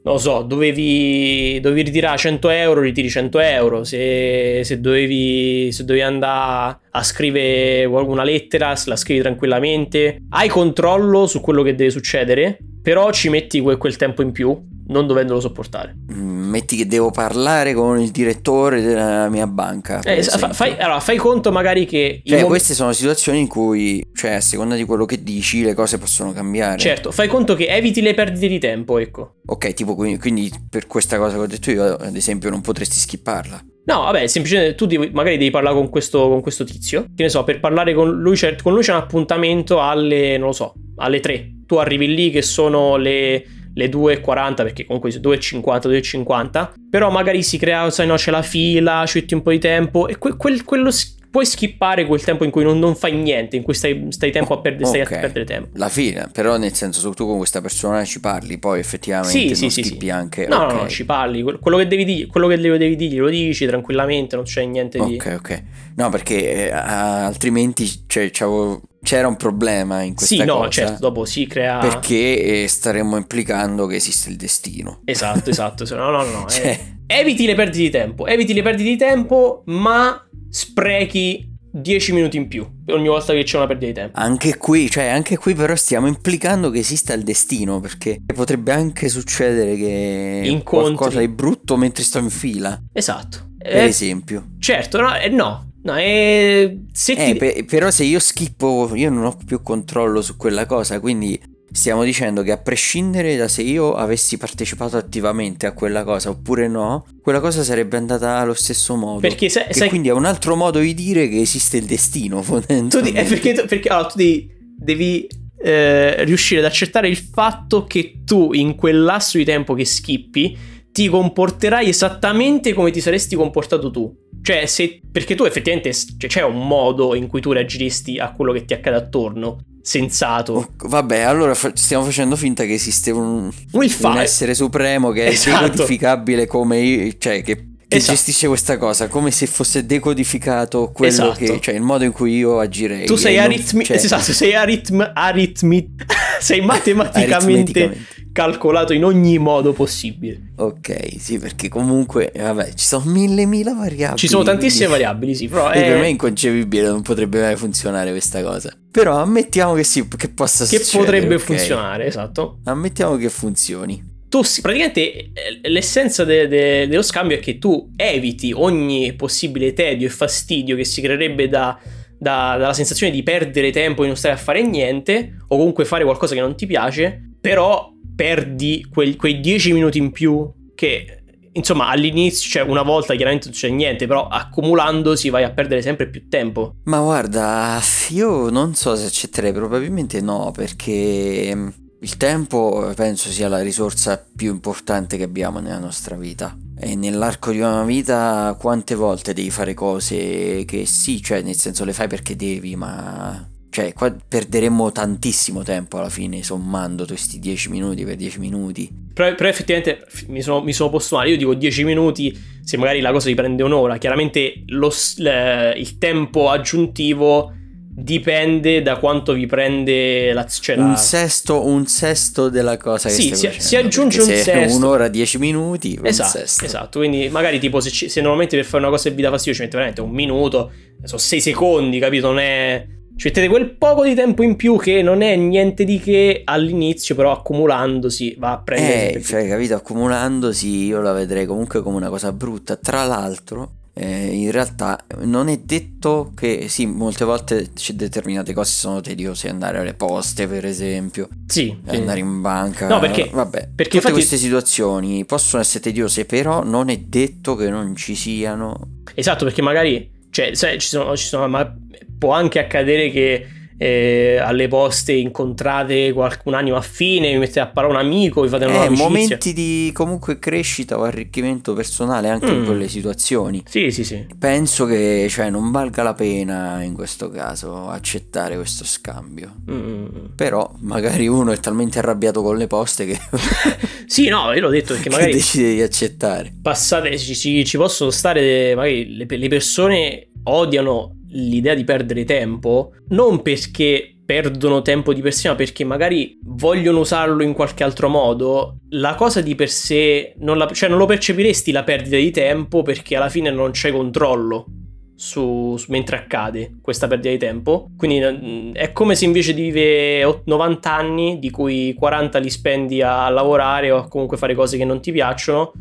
[0.02, 3.84] non lo so, dovevi, dovevi ritirare 100 euro, ritiri 100 euro.
[3.84, 10.22] Se, se, dovevi, se dovevi andare a scrivere una lettera, la scrivi tranquillamente.
[10.30, 14.68] Hai controllo su quello che deve succedere, però ci metti quel, quel tempo in più
[14.90, 15.96] non dovendolo sopportare.
[16.12, 20.00] Mm, metti che devo parlare con il direttore della mia banca.
[20.00, 22.20] Eh, fai, allora, fai conto magari che...
[22.24, 25.74] Cioè, mom- queste sono situazioni in cui, cioè, a seconda di quello che dici, le
[25.74, 26.78] cose possono cambiare.
[26.78, 29.36] Certo, fai conto che eviti le perdite di tempo, ecco.
[29.46, 32.98] Ok, tipo, quindi, quindi per questa cosa che ho detto io, ad esempio, non potresti
[32.98, 33.64] skipparla.
[33.82, 37.06] No, vabbè, semplicemente tu devi, magari devi parlare con questo, con questo, tizio.
[37.14, 40.48] Che ne so, per parlare con lui, c'è, con lui c'è un appuntamento alle, non
[40.48, 41.62] lo so, alle 3.
[41.66, 47.58] Tu arrivi lì che sono le le 2,40 perché comunque 2,50, 2,50 però magari si
[47.58, 50.64] crea, sai no, c'è la fila, ci metti un po' di tempo e que- quel,
[50.64, 50.90] quello
[51.30, 54.54] puoi skippare quel tempo in cui non, non fai niente, in cui stai, stai, tempo
[54.54, 55.04] a perdere, okay.
[55.04, 55.68] stai a perdere tempo.
[55.78, 59.70] La fine, però nel senso se tu con questa persona ci parli, poi effettivamente sì,
[59.70, 60.46] sì, skippi sì, anche...
[60.46, 60.76] No, okay.
[60.76, 64.34] no, no, ci parli, quello che devi dire, quello che devi dire lo dici tranquillamente,
[64.34, 65.14] non c'è niente di...
[65.14, 65.62] Ok, ok.
[65.96, 70.52] No, perché eh, altrimenti cioè, c'era un problema in questa sì, cosa.
[70.52, 71.78] Sì, no, certo, dopo si crea...
[71.78, 75.02] Perché eh, staremmo implicando che esiste il destino.
[75.04, 75.84] Esatto, esatto.
[75.94, 76.46] no, no, no.
[76.50, 76.66] cioè...
[76.66, 82.36] eh, eviti le perdite di tempo, eviti le perdite di tempo, ma sprechi 10 minuti
[82.36, 84.18] in più ogni volta che c'è una perdita di tempo.
[84.18, 89.08] Anche qui, cioè, anche qui però stiamo implicando che esista il destino, perché potrebbe anche
[89.08, 90.94] succedere che Incontri.
[90.94, 92.80] qualcosa di brutto mentre sto in fila.
[92.92, 93.50] Esatto.
[93.56, 94.48] Per eh, esempio.
[94.58, 95.68] Certo, no, eh, no.
[95.82, 97.30] No, eh, se ti...
[97.30, 101.40] eh, per, però se io schippo, io non ho più controllo su quella cosa, quindi
[101.72, 106.66] Stiamo dicendo che a prescindere da se io avessi partecipato attivamente a quella cosa oppure
[106.66, 109.20] no, quella cosa sarebbe andata allo stesso modo.
[109.20, 109.88] Perché se, sai...
[109.88, 112.42] quindi è un altro modo di dire che esiste il destino.
[112.90, 115.28] Tu, è perché, tu, perché allora, tu devi, devi
[115.62, 120.56] eh, riuscire ad accettare il fatto che tu in quel lasso di tempo che skippi
[120.90, 124.12] ti comporterai esattamente come ti saresti comportato tu.
[124.42, 128.52] Cioè, se, perché tu effettivamente cioè, c'è un modo in cui tu reagiresti a quello
[128.52, 130.52] che ti accade attorno sensato.
[130.52, 135.28] Oh, vabbè, allora fa- stiamo facendo finta che esiste un, un essere supremo che è
[135.30, 135.68] esatto.
[135.68, 138.14] decodificabile come io, cioè che, che esatto.
[138.14, 141.34] gestisce questa cosa, come se fosse decodificato quello esatto.
[141.34, 143.04] che, cioè il modo in cui io agirei.
[143.04, 143.96] Tu sei aritmi, cioè...
[143.96, 145.96] esatto, sei aritm, aritmi,
[146.38, 150.52] sei matematicamente calcolato in ogni modo possibile.
[150.58, 154.18] Ok, sì, perché comunque, vabbè, ci sono mille, mille variabili.
[154.18, 155.02] Ci sono tantissime quindi...
[155.02, 155.80] variabili, sì, però è...
[155.80, 158.72] per me è inconcepibile, non potrebbe mai funzionare questa cosa.
[158.88, 160.86] Però ammettiamo che sì, che possa che succedere.
[160.86, 161.56] Che potrebbe okay.
[161.56, 162.60] funzionare, esatto.
[162.62, 164.18] Ammettiamo che funzioni.
[164.30, 170.06] Tu, praticamente, eh, l'essenza de, de, dello scambio è che tu eviti ogni possibile tedio
[170.06, 171.76] e fastidio che si creerebbe da,
[172.16, 176.04] da, dalla sensazione di perdere tempo e non stare a fare niente, o comunque fare
[176.04, 181.88] qualcosa che non ti piace, però perdi quei, quei 10 minuti in più che insomma
[181.88, 186.28] all'inizio, cioè una volta chiaramente non c'è niente, però accumulandosi vai a perdere sempre più
[186.28, 186.76] tempo.
[186.84, 193.60] Ma guarda, io non so se accetterei, probabilmente no, perché il tempo penso sia la
[193.60, 196.56] risorsa più importante che abbiamo nella nostra vita.
[196.78, 201.84] E nell'arco di una vita quante volte devi fare cose che sì, cioè nel senso
[201.84, 207.68] le fai perché devi, ma cioè, qua perderemmo tantissimo tempo alla fine sommando questi 10
[207.68, 208.90] minuti per 10 minuti.
[209.12, 211.30] Però, però effettivamente mi sono, mi sono, posto male.
[211.30, 213.98] Io dico 10 minuti, se magari la cosa ti prende un'ora.
[213.98, 217.52] Chiaramente lo, il tempo aggiuntivo
[217.92, 223.22] dipende da quanto vi prende la, cioè un, sesto, un sesto della cosa che sì,
[223.22, 227.80] si, facendo, si aggiunge un se sesto un'ora 10 minuti esatto, esatto quindi magari tipo
[227.80, 230.02] se, ci, se, normalmente per fare una cosa che vi dà fastidio ci mette veramente
[230.02, 230.70] un minuto
[231.02, 235.02] sono 6 secondi capito non è ci mettete quel poco di tempo in più che
[235.02, 239.12] non è niente di che all'inizio, però accumulandosi va a prendere.
[239.12, 242.76] Eh, cioè, capito, accumulandosi io la vedrei comunque come una cosa brutta.
[242.76, 249.02] Tra l'altro, eh, in realtà non è detto che sì, molte volte determinate cose sono
[249.02, 253.96] tediose, andare alle poste per esempio, sì, andare in banca, no perché, vabbè, perché tutte
[253.96, 254.12] infatti...
[254.14, 259.00] queste situazioni possono essere tediose, però non è detto che non ci siano.
[259.12, 261.70] Esatto, perché magari, cioè, sai, ci sono, ci sono ma
[262.18, 263.46] può anche accadere che
[263.82, 268.66] eh, alle poste incontrate qualcun animo affine, vi mettete a parlare un amico, vi fate
[268.66, 269.04] una Eh, amicizia.
[269.08, 272.64] momenti di comunque crescita o arricchimento personale anche in Mm.
[272.66, 273.62] quelle situazioni.
[273.66, 274.26] Sì, sì, sì.
[274.38, 279.54] Penso che cioè, non valga la pena in questo caso accettare questo scambio.
[279.70, 280.06] Mm.
[280.36, 283.18] Però magari uno è talmente arrabbiato con le poste che,
[284.04, 286.52] Sì, no, io l'ho detto perché magari decide di accettare.
[286.60, 292.92] passate, ci, ci- ci possono stare, magari le, le persone odiano l'idea di perdere tempo,
[293.08, 298.08] non perché perdono tempo di per sé, ma perché magari vogliono usarlo in qualche altro
[298.08, 302.30] modo, la cosa di per sé, non, la- cioè non lo percepiresti la perdita di
[302.30, 304.66] tempo perché alla fine non c'è controllo.
[305.14, 310.24] Su, su- mentre accade questa perdita di tempo quindi è come se invece di vivere
[310.24, 314.78] ot- 90 anni di cui 40 li spendi a lavorare o a comunque fare cose
[314.78, 315.72] che non ti piacciono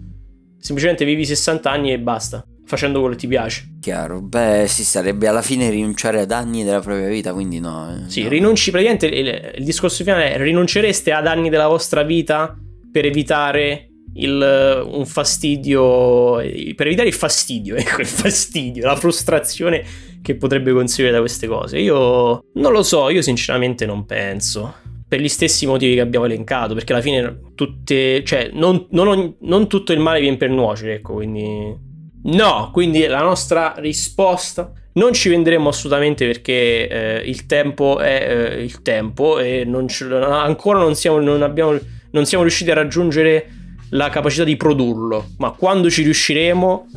[0.57, 3.77] semplicemente vivi 60 anni e basta, facendo quello che ti piace.
[3.81, 8.03] Chiaro, beh, si sarebbe alla fine rinunciare ad anni della propria vita, quindi no.
[8.05, 8.29] eh, Sì, no.
[8.29, 12.55] rinunci praticamente il, il discorso finale è rinuncereste ad anni della vostra vita
[12.91, 16.35] per evitare il, un fastidio,
[16.75, 19.83] per evitare il fastidio, ecco, il fastidio, la frustrazione
[20.21, 21.79] che potrebbe conseguire da queste cose.
[21.79, 24.75] Io non lo so, io sinceramente non penso.
[25.07, 29.67] Per gli stessi motivi che abbiamo elencato, perché alla fine tutte, cioè, non, non non
[29.67, 31.87] tutto il male viene per nuocere, ecco, quindi
[32.23, 38.63] No, quindi la nostra risposta non ci venderemo assolutamente perché eh, il tempo è eh,
[38.63, 41.77] il tempo e non ce- ancora non siamo, non, abbiamo,
[42.11, 43.49] non siamo riusciti a raggiungere
[43.91, 46.87] la capacità di produrlo, ma quando ci riusciremo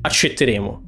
[0.00, 0.82] accetteremo.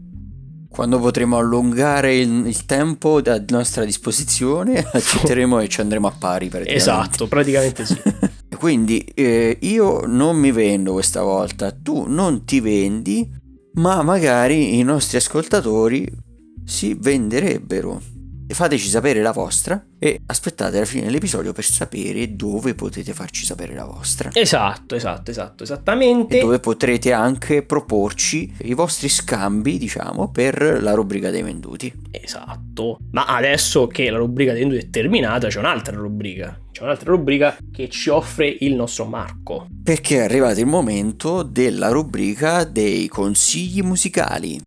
[0.69, 6.49] Quando potremo allungare il, il tempo a nostra disposizione, accetteremo e ci andremo a pari.
[6.49, 6.75] praticamente.
[6.75, 8.01] Esatto, praticamente sì.
[8.57, 13.29] Quindi eh, io non mi vendo questa volta, tu non ti vendi,
[13.75, 16.11] ma magari i nostri ascoltatori
[16.65, 18.01] si venderebbero.
[18.51, 23.45] E Fateci sapere la vostra e aspettate la fine dell'episodio per sapere dove potete farci
[23.45, 24.31] sapere la vostra.
[24.33, 26.41] Esatto, esatto, esatto, E esattamente.
[26.41, 31.95] dove potrete anche proporci i vostri scambi, diciamo, per la rubrica dei venduti.
[32.11, 32.99] Esatto.
[33.13, 36.59] Ma adesso che la rubrica dei venduti è terminata, c'è un'altra rubrica.
[36.73, 39.69] C'è un'altra rubrica che ci offre il nostro Marco.
[39.81, 44.61] Perché è arrivato il momento della rubrica dei consigli musicali.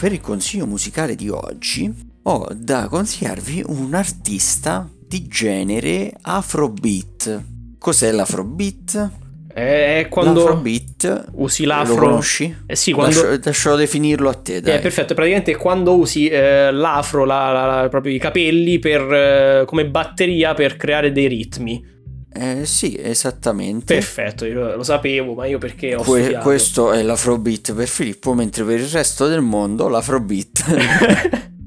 [0.00, 7.42] Per il consiglio musicale di oggi ho da consigliarvi un artista di genere afrobeat.
[7.78, 9.10] Cos'è l'afrobeat?
[9.52, 11.94] È quando L'afrobeat usi lo l'afro.
[11.96, 12.56] conosci?
[12.66, 13.22] Eh sì, quando.
[13.22, 14.76] Lascio, lascio definirlo a te, dai.
[14.76, 19.64] Eh, perfetto, praticamente quando usi eh, l'afro, la- la- la- proprio i capelli per, eh,
[19.66, 21.84] come batteria per creare dei ritmi.
[22.32, 23.94] Eh, sì, esattamente.
[23.94, 26.44] Perfetto, io lo sapevo, ma io perché ho Que- studiato.
[26.44, 30.64] questo è l'afrobeat per Filippo, mentre per il resto del mondo l'afrobeat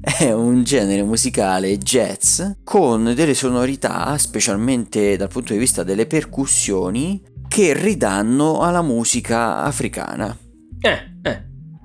[0.00, 7.22] è un genere musicale jazz con delle sonorità, specialmente dal punto di vista delle percussioni,
[7.46, 10.36] che ridanno alla musica africana.
[10.80, 11.42] eh, eh,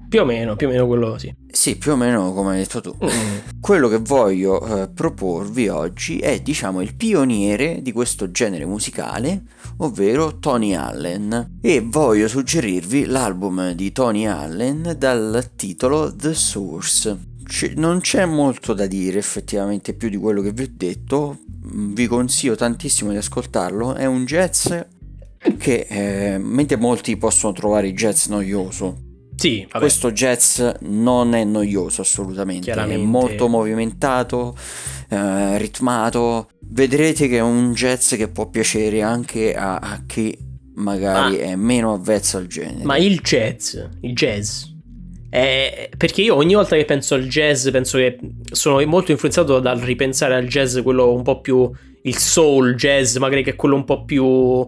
[0.08, 1.34] più o meno, più o meno quello sì.
[1.60, 2.96] Sì, più o meno come hai detto tu.
[3.04, 3.60] Mm.
[3.60, 9.44] Quello che voglio eh, proporvi oggi è, diciamo, il pioniere di questo genere musicale,
[9.80, 11.58] ovvero Tony Allen.
[11.62, 17.18] E voglio suggerirvi l'album di Tony Allen dal titolo The Source.
[17.44, 21.40] C- non c'è molto da dire effettivamente più di quello che vi ho detto,
[21.74, 24.72] Mm, vi consiglio tantissimo di ascoltarlo, è un jazz
[25.58, 29.09] che eh, mentre molti possono trovare il jazz noioso,
[29.40, 29.80] Sì, vabbè.
[29.80, 34.56] questo jazz non è noioso assolutamente, è molto movimentato,
[35.10, 36.50] eh, ritmato.
[36.72, 40.38] Vedrete che è un jazz che può piacere anche a, a chi
[40.76, 41.52] magari Ah.
[41.52, 42.84] è meno avvezzo al genere.
[42.84, 44.64] Ma il jazz, il jazz.
[45.30, 48.18] è- perché io ogni volta che penso al jazz penso che
[48.52, 51.70] sono molto influenzato dal ripensare al jazz quello un po' più
[52.04, 54.68] il soul jazz, magari che è quello un po' più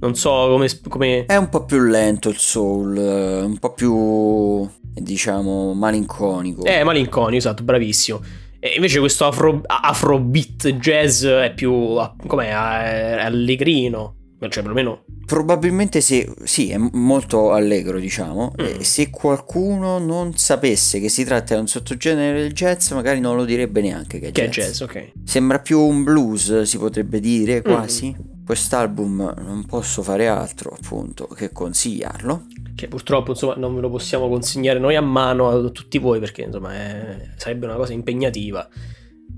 [0.00, 4.68] non so come, come È un po' più lento il soul, eh, un po' più
[4.92, 6.64] diciamo malinconico.
[6.64, 8.20] Eh, malinconico, esatto, bravissimo.
[8.58, 16.00] E invece questo afro, afrobeat jazz è più ah, com'è, è allegrino, cioè perlomeno Probabilmente
[16.00, 18.52] se, sì, è molto allegro, diciamo.
[18.60, 18.64] Mm.
[18.64, 23.34] E se qualcuno non sapesse che si tratta di un sottogenere del jazz, magari non
[23.34, 24.66] lo direbbe neanche che è che è jazz.
[24.66, 25.12] jazz, ok.
[25.24, 27.20] Sembra più un blues, si potrebbe Mm.
[27.20, 28.14] dire quasi.
[28.46, 32.44] Quest'album non posso fare altro, appunto, che consigliarlo.
[32.76, 36.42] Che purtroppo insomma non ve lo possiamo consegnare noi a mano a tutti voi perché
[36.42, 38.68] insomma è- sarebbe una cosa impegnativa.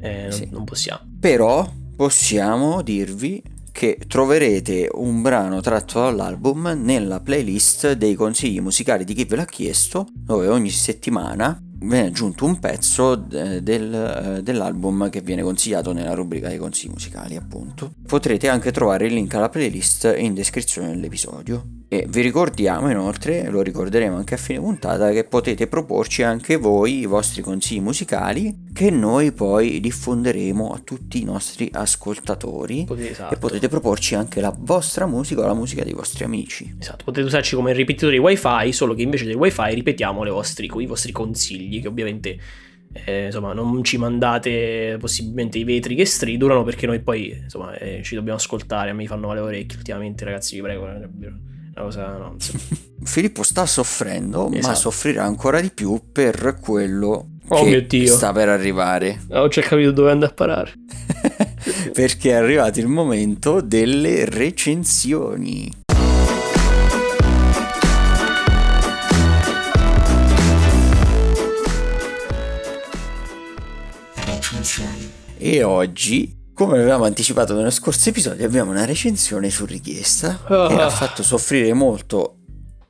[0.01, 0.49] Eh, non, Sì.
[0.51, 1.01] non possiamo.
[1.19, 1.67] Però
[1.97, 3.43] possiamo dirvi
[3.73, 9.45] che troverete un brano tratto dall'album nella playlist dei consigli musicali di chi ve l'ha
[9.47, 16.15] chiesto, dove ogni settimana viene aggiunto un pezzo del, eh, dell'album che viene consigliato nella
[16.15, 17.93] rubrica dei consigli musicali, appunto.
[18.07, 21.77] Potrete anche trovare il link alla playlist in descrizione dell'episodio.
[21.91, 26.99] E vi ricordiamo inoltre, lo ricorderemo anche a fine puntata, che potete proporci anche voi
[26.99, 33.35] i vostri consigli musicali che noi poi diffonderemo a tutti i nostri ascoltatori esatto.
[33.35, 36.77] e potete proporci anche la vostra musica o la musica dei vostri amici.
[36.79, 41.11] Esatto, potete usarci come ripetitore wifi, solo che invece del wifi ripetiamo vostri, i vostri
[41.11, 42.39] consigli che ovviamente
[42.93, 48.03] eh, insomma non ci mandate possibilmente i vetri che stridulano perché noi poi insomma eh,
[48.03, 51.09] ci dobbiamo ascoltare, a me fanno male le orecchie ultimamente ragazzi vi prego una
[51.75, 52.37] cosa no,
[53.05, 54.67] Filippo sta soffrendo, esatto.
[54.67, 59.21] ma soffrirà ancora di più per quello oh che sta per arrivare.
[59.31, 60.73] Ho già capito dove andare a parare.
[61.93, 65.71] Perché è arrivato il momento delle recensioni.
[75.39, 80.67] E oggi come avevamo anticipato nello scorso episodio, abbiamo una recensione su richiesta oh.
[80.67, 82.39] che ha fatto soffrire molto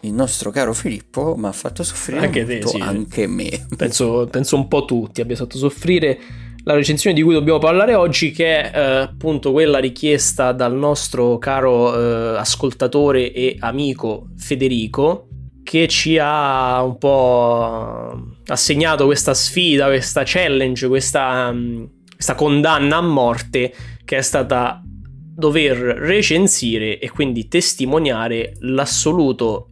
[0.02, 2.80] il nostro caro Filippo, ma ha fatto soffrire anche, te, sì.
[2.80, 3.66] anche me.
[3.76, 6.18] Penso, penso, un po' tutti abbia fatto soffrire
[6.64, 11.36] la recensione di cui dobbiamo parlare oggi, che è eh, appunto quella richiesta dal nostro
[11.36, 15.27] caro eh, ascoltatore e amico Federico,
[15.68, 21.50] che ci ha un po' assegnato questa sfida, questa challenge, questa...
[21.50, 23.72] Um, questa condanna a morte
[24.04, 29.68] che è stata dover recensire e quindi testimoniare l'assoluto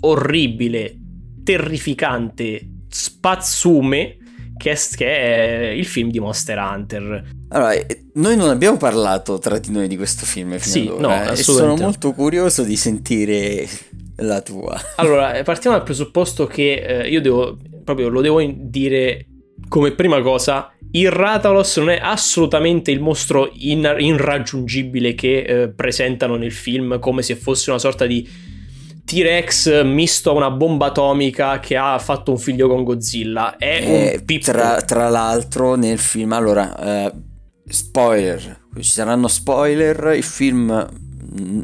[0.00, 0.96] orribile,
[1.44, 4.16] terrificante spazzume
[4.56, 7.22] che è, che è, il film di Monster Hunter.
[7.52, 11.04] Allora, eh, noi non abbiamo parlato tra di noi di questo film fino sì, ad
[11.04, 13.68] ora, no, e sono molto curioso di sentire
[14.16, 14.80] la tua.
[14.96, 19.26] Allora, eh, partiamo dal presupposto che eh, io devo proprio lo devo dire
[19.68, 26.36] come prima cosa il Ratalos non è assolutamente il mostro in- irraggiungibile che eh, presentano
[26.36, 28.28] nel film come se fosse una sorta di
[29.04, 33.56] T-Rex misto a una bomba atomica che ha fatto un figlio con Godzilla.
[33.56, 34.38] È eh, un.
[34.40, 37.12] Tra, tra, l'altro nel film, allora, eh,
[37.72, 40.88] spoiler, ci saranno spoiler, il film
[41.40, 41.60] mm,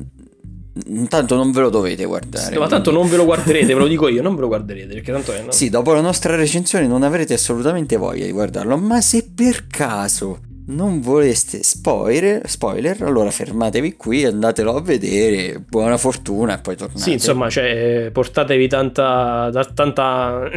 [0.88, 2.52] Intanto non ve lo dovete guardare.
[2.52, 4.92] Sì, ma tanto non ve lo guarderete, ve lo dico io, non ve lo guarderete
[4.92, 5.42] perché tanto è...
[5.42, 5.50] No?
[5.50, 10.40] Sì, dopo la nostra recensione non avrete assolutamente voglia di guardarlo, ma se per caso
[10.66, 17.00] non voleste spoiler, spoiler allora fermatevi qui, andatelo a vedere, buona fortuna e poi tornate.
[17.00, 20.50] Sì, insomma, cioè, portatevi tanta, tanta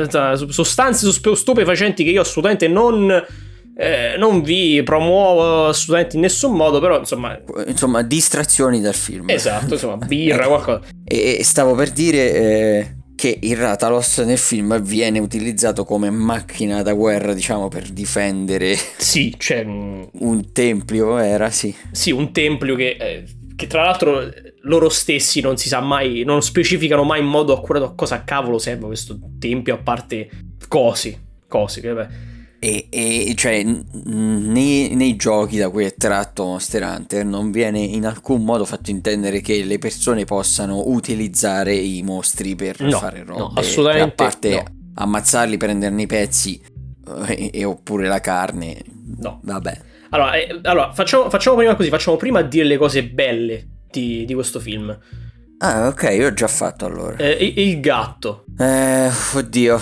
[0.34, 3.24] sostanze stupefacenti che io assolutamente non
[3.78, 7.38] eh, non vi promuovo assolutamente in nessun modo, però insomma...
[7.66, 9.28] Insomma, distrazioni dal film.
[9.28, 10.80] Esatto, insomma, birra, qualcosa.
[11.04, 12.32] E stavo per dire...
[12.32, 18.76] Eh che il Ratalos nel film viene utilizzato come macchina da guerra, diciamo, per difendere.
[18.98, 21.74] Sì, cioè, un tempio, era sì.
[21.92, 23.24] Sì, un tempio che, eh,
[23.56, 24.22] che, tra l'altro
[24.64, 28.58] loro stessi non si sa mai, non specificano mai in modo accurato a cosa cavolo
[28.58, 30.28] serve questo tempio, a parte
[30.68, 36.82] cosi, cosi che beh e, e cioè, nei, nei, giochi da cui è tratto Monster
[36.82, 42.56] Hunter non viene in alcun modo fatto intendere che le persone possano utilizzare i mostri
[42.56, 43.40] per no, fare robe.
[43.40, 44.22] No, assolutamente.
[44.22, 44.64] A parte no.
[44.94, 46.60] ammazzarli, prenderne i pezzi
[47.26, 48.82] eh, e, oppure la carne.
[49.18, 49.40] No.
[49.42, 49.80] Vabbè.
[50.10, 54.34] Allora, eh, allora facciamo, facciamo, prima così, facciamo prima dire le cose belle di, di
[54.34, 54.98] questo film.
[55.58, 57.16] Ah, ok, io ho già fatto allora.
[57.16, 58.44] Eh, il gatto.
[58.58, 59.80] Eh, oddio.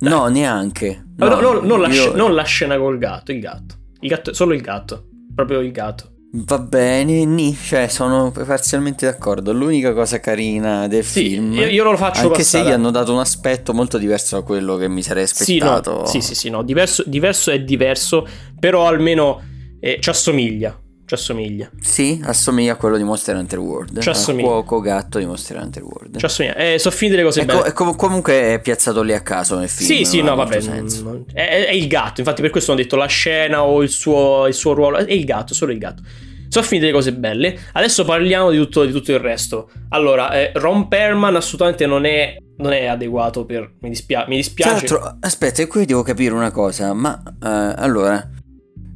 [0.00, 1.04] No, neanche.
[1.16, 2.14] No, no, no, non, la io...
[2.14, 3.74] non, la scena col gatto, il gatto.
[4.00, 5.08] Il gatto, solo il gatto.
[5.34, 6.12] Proprio il gatto.
[6.32, 9.52] Va bene, ni, cioè sono parzialmente d'accordo.
[9.52, 11.54] L'unica cosa carina del sì, film.
[11.54, 12.64] Io, io lo faccio Anche passare.
[12.64, 16.04] se gli hanno dato un aspetto molto diverso da quello che mi sarei aspettato.
[16.04, 16.62] Sì, no, sì, sì, sì, no.
[16.62, 18.26] Diverso, diverso è diverso,
[18.58, 19.40] però almeno
[19.80, 21.70] eh, ci assomiglia ci assomiglia.
[21.80, 24.00] Sì, assomiglia a quello di Monster Hunter World.
[24.00, 24.48] Ci assomiglia.
[24.48, 26.18] cuoco gatto di Monster Hunter World.
[26.18, 26.56] Ci assomiglia.
[26.56, 27.66] Eh, sono finite le cose belle.
[27.66, 29.88] E com- comunque è piazzato lì a caso nel film.
[29.88, 30.60] Sì, sì, no, vabbè.
[30.62, 32.18] Non, è, è, il gatto.
[32.18, 34.96] Infatti, per questo ho detto la scena o il suo, il suo ruolo.
[34.96, 36.02] È il gatto, solo il gatto.
[36.48, 37.56] Sono finite le cose belle.
[37.70, 39.70] Adesso parliamo di tutto, di tutto il resto.
[39.90, 43.74] Allora, eh, Ron Perman assolutamente non è, non è adeguato per.
[43.78, 44.84] Mi, dispia- mi dispiace.
[44.84, 46.92] Tra l'altro, aspetta, qui devo capire una cosa.
[46.94, 48.28] Ma eh, allora,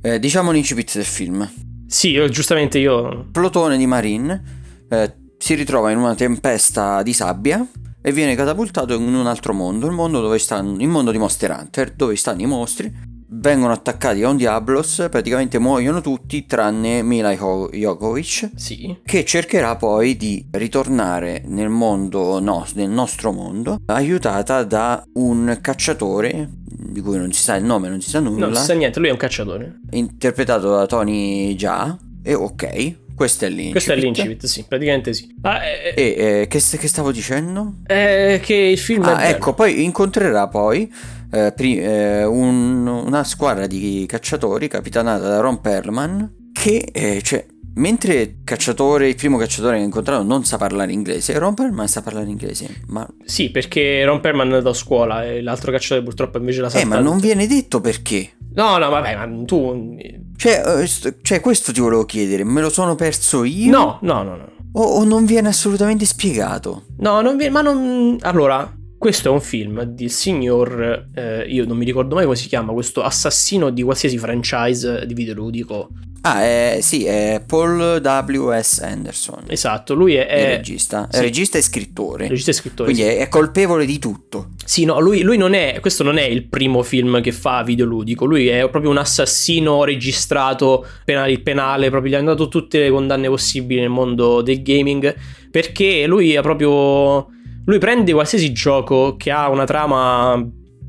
[0.02, 1.68] eh, diciamo l'incipit del film.
[1.90, 3.26] Sì, giustamente io...
[3.32, 4.40] Plotone di Marine
[4.88, 7.66] eh, si ritrova in una tempesta di sabbia
[8.00, 11.50] e viene catapultato in un altro mondo, il mondo, dove stanno, il mondo di Monster
[11.50, 17.32] Hunter, dove stanno i mostri vengono attaccati da un Diablos, praticamente muoiono tutti tranne Mila
[17.32, 18.98] Jokovic, Sì.
[19.04, 26.50] che cercherà poi di ritornare nel mondo, no, nel nostro mondo, aiutata da un cacciatore
[26.90, 28.98] di cui non si sa il nome, non si sa nulla, Non si sa niente,
[28.98, 29.80] lui è un cacciatore.
[29.90, 31.96] interpretato da Tony Jaa.
[32.22, 33.72] E ok, questo è l'incipit.
[33.72, 35.34] Questo è l'incipit, sì, praticamente sì.
[35.40, 36.02] Ma eh, E
[36.42, 37.76] eh, che, che stavo dicendo?
[37.86, 40.92] eh, che il film Ah, ecco, poi incontrerà poi
[41.32, 47.46] eh, pri- eh, un- una squadra di cacciatori capitanata da Ron Perlman che, eh, cioè,
[47.74, 52.02] mentre cacciatore, il primo cacciatore che ha incontrato non sa parlare inglese, Ron Perlman sa
[52.02, 56.38] parlare inglese, ma, Sì, perché Ron Perlman è andato a scuola e l'altro cacciatore purtroppo
[56.38, 56.78] invece la sa.
[56.78, 58.32] eh, ma non viene detto perché.
[58.52, 59.96] No, no, vabbè, ma tu...
[60.36, 63.70] Cioè, eh, cioè, questo ti volevo chiedere, me lo sono perso io?
[63.70, 64.48] No, no, no, no.
[64.72, 66.84] O, o non viene assolutamente spiegato?
[66.98, 67.52] No, non viene...
[67.52, 68.16] Ma non...
[68.22, 71.06] Allora, questo è un film del signor...
[71.14, 75.14] eh, io non mi ricordo mai come si chiama, questo assassino di qualsiasi franchise di
[75.14, 75.88] videoludico.
[76.20, 78.80] Ah, eh, sì, è Paul W.S.
[78.80, 80.26] Anderson, Esatto, lui è...
[80.26, 81.08] è regista.
[81.10, 81.20] sì.
[81.22, 82.28] regista e scrittore.
[82.28, 82.92] regista e scrittore.
[82.92, 83.16] Quindi sì.
[83.16, 84.50] è, è colpevole di tutto.
[84.62, 85.78] Sì, no, lui, lui non è.
[85.80, 88.26] Questo non è il primo film che fa videoludico.
[88.26, 91.88] Lui è proprio un assassino registrato penale, penale.
[91.88, 95.14] Proprio gli hanno dato tutte le condanne possibili nel mondo del gaming.
[95.50, 97.38] Perché lui è proprio.
[97.66, 100.44] Lui prende qualsiasi gioco che ha una trama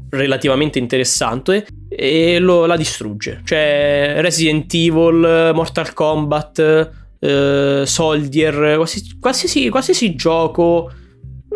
[0.09, 3.41] relativamente interessante e lo, la distrugge.
[3.43, 8.77] Cioè, Resident Evil, Mortal Kombat, eh, Soldier,
[9.19, 10.91] qualsiasi, qualsiasi, gioco.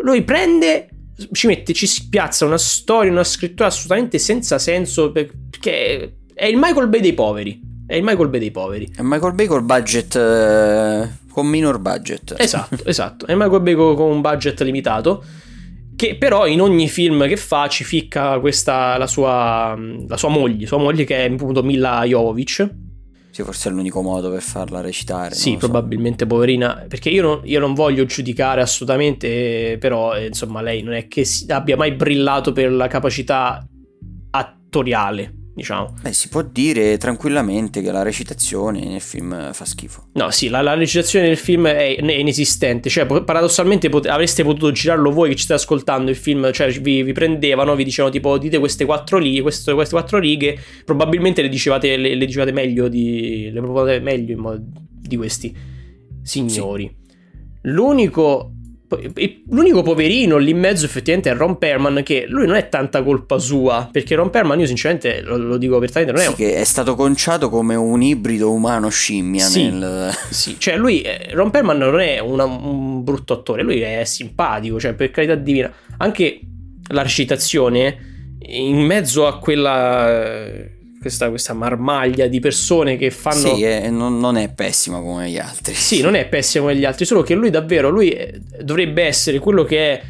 [0.02, 0.88] Lui prende
[1.32, 6.88] ci mette, ci spiazza una storia, una scrittura assolutamente senza senso perché è il Michael
[6.88, 7.60] Bay dei poveri.
[7.86, 8.92] È il Michael Bay dei poveri.
[8.94, 10.16] È Michael Bay col budget.
[10.16, 12.34] eh, con minor budget.
[12.38, 13.26] Esatto, esatto.
[13.26, 15.22] È Michael Bay con con un budget limitato.
[15.94, 19.78] Che però in ogni film che fa ci ficca questa la sua,
[20.08, 22.74] la sua moglie, sua moglie che è appunto Mila Jovovic.
[23.30, 25.34] Sì, forse è l'unico modo per farla recitare.
[25.34, 25.68] Sì, lo so.
[25.68, 30.94] probabilmente poverina, perché io non, io non voglio giudicare assolutamente, però eh, insomma lei non
[30.94, 33.62] è che abbia mai brillato per la capacità
[34.30, 35.94] attoriale, diciamo.
[36.02, 40.08] Beh, si può dire tranquillamente che la recitazione nel film fa schifo.
[40.12, 44.70] No, sì, la, la recitazione del film è, è inesistente, cioè paradossalmente pot- avreste potuto
[44.70, 48.36] girarlo voi che ci state ascoltando il film, cioè vi, vi prendevano, vi dicevano tipo
[48.36, 52.88] dite queste quattro righe, queste, queste quattro righe, probabilmente le dicevate, le, le dicevate meglio
[52.88, 55.56] di, le proponete meglio in modo- di questi
[56.22, 56.94] signori.
[57.62, 58.50] L'unico...
[59.48, 63.38] L'unico poverino lì in mezzo effettivamente è Ron Perlman che lui non è tanta colpa
[63.38, 66.64] sua perché Ron Perlman io sinceramente lo, lo dico apertamente non è Sì, che è
[66.64, 69.62] stato conciato come un ibrido umano-scimmia Sì.
[69.64, 70.10] nel...
[70.30, 74.78] Sì, cioè lui, eh, Ron Perlman non è una- un brutto attore, lui è simpatico,
[74.78, 75.72] cioè per carità divina.
[75.98, 76.40] Anche
[76.88, 80.44] la recitazione, in mezzo a quella,
[81.06, 83.54] questa, questa marmaglia di persone che fanno...
[83.54, 85.74] Sì, è- non, non è pessima come gli altri.
[85.74, 89.38] Sì, non è pessimo come gli altri, solo che lui davvero, lui eh, dovrebbe essere
[89.38, 90.02] quello che è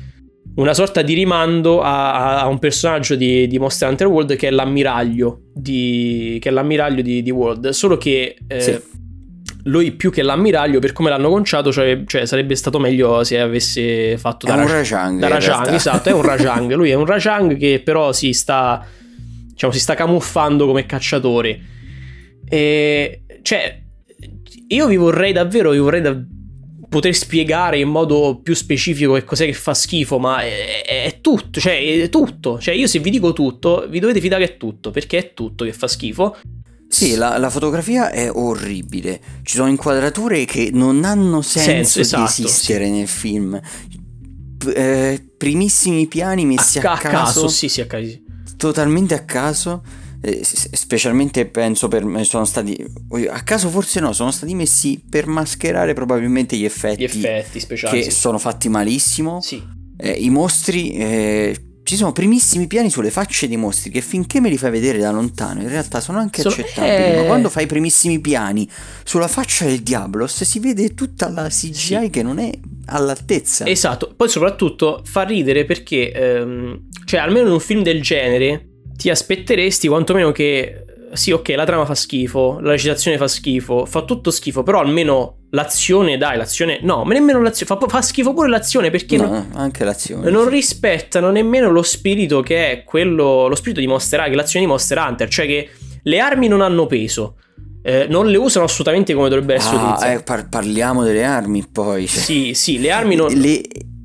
[0.57, 4.51] una sorta di rimando a, a- un personaggio di, di Monster Hunter World che è
[4.51, 8.81] l'ammiraglio di, che è l'ammiraglio di, di World, solo che eh, Sì.
[9.65, 14.17] lui più che l'ammiraglio, per come l'hanno conciato, cioè, cioè sarebbe stato meglio se avesse
[14.17, 15.21] fatto È da un Raj- Rajang.
[15.21, 18.83] da Rajang, esatto, è un Rajang, lui è un Rajang che però si sta,
[19.57, 21.61] diciamo, si sta camuffando come cacciatore.
[22.47, 23.83] E, cioè,
[24.69, 26.23] io vi vorrei davvero, vi vorrei da-
[26.89, 31.59] poter spiegare in modo più specifico che cos'è che fa schifo, ma è, è tutto,
[31.59, 32.61] cioè è tutto.
[32.61, 35.65] Cioè io se vi dico tutto, vi dovete fidare che è tutto, perché è tutto
[35.65, 36.37] che fa schifo.
[36.89, 39.21] Sì, la, la fotografia è orribile.
[39.43, 43.59] Ci sono inquadrature che non hanno senso, Senso, esatto, di esistere nel film.
[44.59, 48.25] P- eh, primissimi piani messi a, a, caso, sì, sì, a caso.
[48.57, 49.83] Totalmente a caso.
[50.23, 52.75] eh, specialmente penso per sono stati
[53.31, 57.99] a caso forse no sono stati messi per mascherare probabilmente gli effetti, Gli effetti speciali.
[57.99, 58.17] che sì.
[58.17, 59.63] sono fatti malissimo Sì.
[59.99, 61.57] Eh, i mostri eh,
[61.87, 65.13] ci sono primissimi piani sulle facce dei mostri che finché me li fai vedere da
[65.13, 67.17] lontano in realtà sono anche Sono- accettabili eh.
[67.21, 68.69] ma quando fai i primissimi piani
[69.05, 72.11] sulla faccia del Diablos si vede tutta la CGI Sì.
[72.11, 72.51] che non è
[72.87, 78.67] all'altezza Esatto, poi soprattutto fa ridere perché, ehm, cioè almeno in un film del genere
[78.97, 84.03] ti aspetteresti quantomeno che, sì ok, la trama fa schifo, la recitazione fa schifo, fa
[84.03, 88.49] tutto schifo, però almeno l'azione, dai, l'azione, no, ma nemmeno l'azione, fa, fa schifo pure
[88.49, 90.51] l'azione perché No, non, anche l'azione non sì.
[90.51, 94.99] rispettano nemmeno lo spirito che è quello, lo spirito di Monster Hunter, l'azione di Monster
[94.99, 95.71] Hunter, cioè che
[96.03, 97.37] le armi non hanno peso,
[97.83, 102.07] eh, non le usano assolutamente come dovrebbero essere Ah, eh, par- parliamo delle armi poi
[102.07, 102.21] cioè.
[102.21, 103.33] Sì, sì, le armi non...
[103.33, 103.63] Le-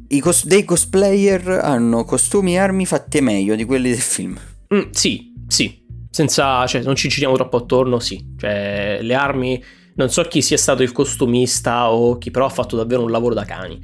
[0.09, 4.37] i cos- dei cosplayer hanno costumi e armi fatte meglio di quelli del film
[4.73, 5.80] Mm, sì, sì.
[6.12, 8.34] Senza, cioè, non ci giriamo troppo attorno, sì.
[8.38, 9.64] Cioè, le armi,
[9.95, 13.34] non so chi sia stato il costumista o chi però ha fatto davvero un lavoro
[13.34, 13.80] da cani.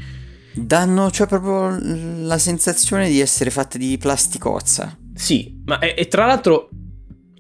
[0.53, 1.79] Danno, cioè, proprio
[2.25, 4.95] la sensazione di essere fatte di plasticozza.
[5.15, 6.69] Sì, ma e, e tra l'altro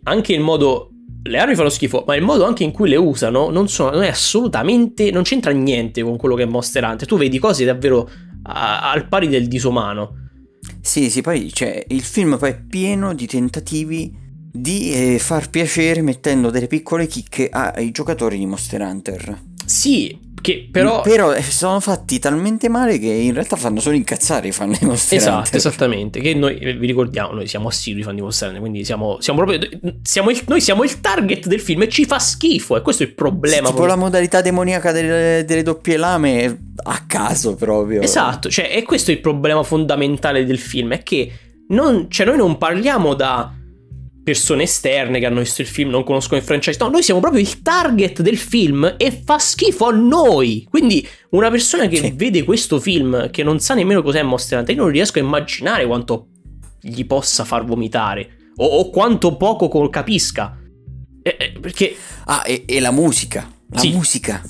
[0.03, 0.91] anche il modo
[1.23, 4.03] le armi fanno schifo, ma il modo anche in cui le usano non, sono, non
[4.03, 5.11] è assolutamente.
[5.11, 7.07] non c'entra niente con quello che è Monster Hunter.
[7.07, 8.09] Tu vedi cose davvero
[8.43, 10.29] a, al pari del disumano.
[10.81, 14.25] Sì, sì, poi cioè, il film poi è pieno di tentativi
[14.59, 19.41] di eh, far piacere mettendo delle piccole chicche ai giocatori di Monster Hunter.
[19.65, 21.01] Sì, che però...
[21.01, 24.85] però eh, sono fatti talmente male che in realtà fanno solo incazzare i fan di
[24.85, 25.55] Monster esatto, Hunter.
[25.55, 26.19] esattamente.
[26.21, 29.67] Che noi vi ricordiamo, noi siamo assidui fan di Monster Hunter, quindi siamo, siamo proprio.
[30.03, 32.77] Siamo il, noi siamo il target del film e ci fa schifo.
[32.77, 33.67] E questo è il problema.
[33.67, 38.01] Sì, tipo la modalità demoniaca delle, delle doppie lame a caso proprio.
[38.01, 40.93] Esatto, cioè, e questo è il problema fondamentale del film.
[40.93, 41.31] È che
[41.69, 43.56] non, cioè, noi non parliamo da
[44.27, 46.77] persone esterne che hanno visto il film, non conoscono il franchise.
[46.81, 50.67] No, noi siamo proprio il target del film e fa schifo a noi.
[50.69, 52.11] Quindi una persona che sì.
[52.13, 55.85] vede questo film, che non sa nemmeno cos'è Monster Hunter, io non riesco a immaginare
[55.85, 56.27] quanto
[56.81, 58.51] gli possa far vomitare.
[58.57, 60.59] O, o quanto poco capisca.
[61.23, 61.95] Eh, eh, perché...
[62.25, 63.49] Ah, e, e, la musica.
[63.69, 63.93] La sì.
[63.93, 64.43] musica.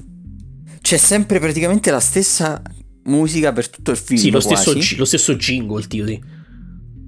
[0.82, 2.64] C'è sempre praticamente la stessa
[3.04, 4.20] musica per tutto il film.
[4.20, 6.20] Sì, lo, stesso, lo stesso jingle, tio, sì.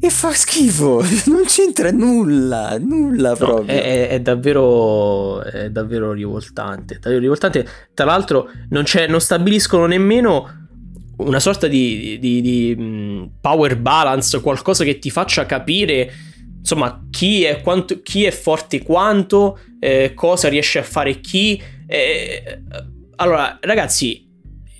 [0.01, 3.73] E fa schifo, non c'entra nulla, nulla proprio.
[3.73, 7.67] No, è, è, davvero, è davvero rivoltante, davvero rivoltante.
[7.93, 10.67] Tra l'altro non, non stabiliscono nemmeno
[11.17, 16.09] una sorta di, di, di, mm, power balance, qualcosa che ti faccia capire
[16.59, 21.61] insomma chi è, quanto, chi è forte quanto, eh, cosa riesce a fare chi.
[21.87, 22.61] Eh,
[23.17, 24.28] allora, ragazzi,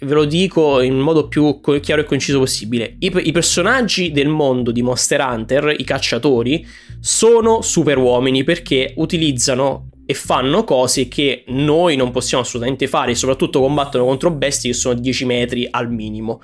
[0.02, 2.96] ve lo dico in modo più chiaro e conciso possibile.
[3.00, 6.66] I, I, personaggi del mondo di Monster Hunter, i cacciatori,
[7.00, 13.60] sono super uomini perché utilizzano e fanno cose che noi non possiamo assolutamente fare, soprattutto
[13.60, 16.42] combattono contro bestie che sono 10 metri al minimo.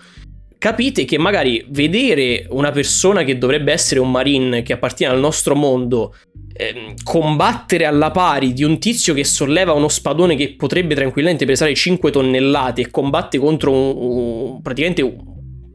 [0.58, 5.56] Capite che magari vedere una persona che dovrebbe essere un marine che appartiene al nostro
[5.56, 6.16] mondo
[6.58, 11.76] Ehm, combattere alla pari di un tizio che solleva uno spadone che potrebbe tranquillamente pesare
[11.76, 15.18] 5 tonnellate e combatte contro un, un, praticamente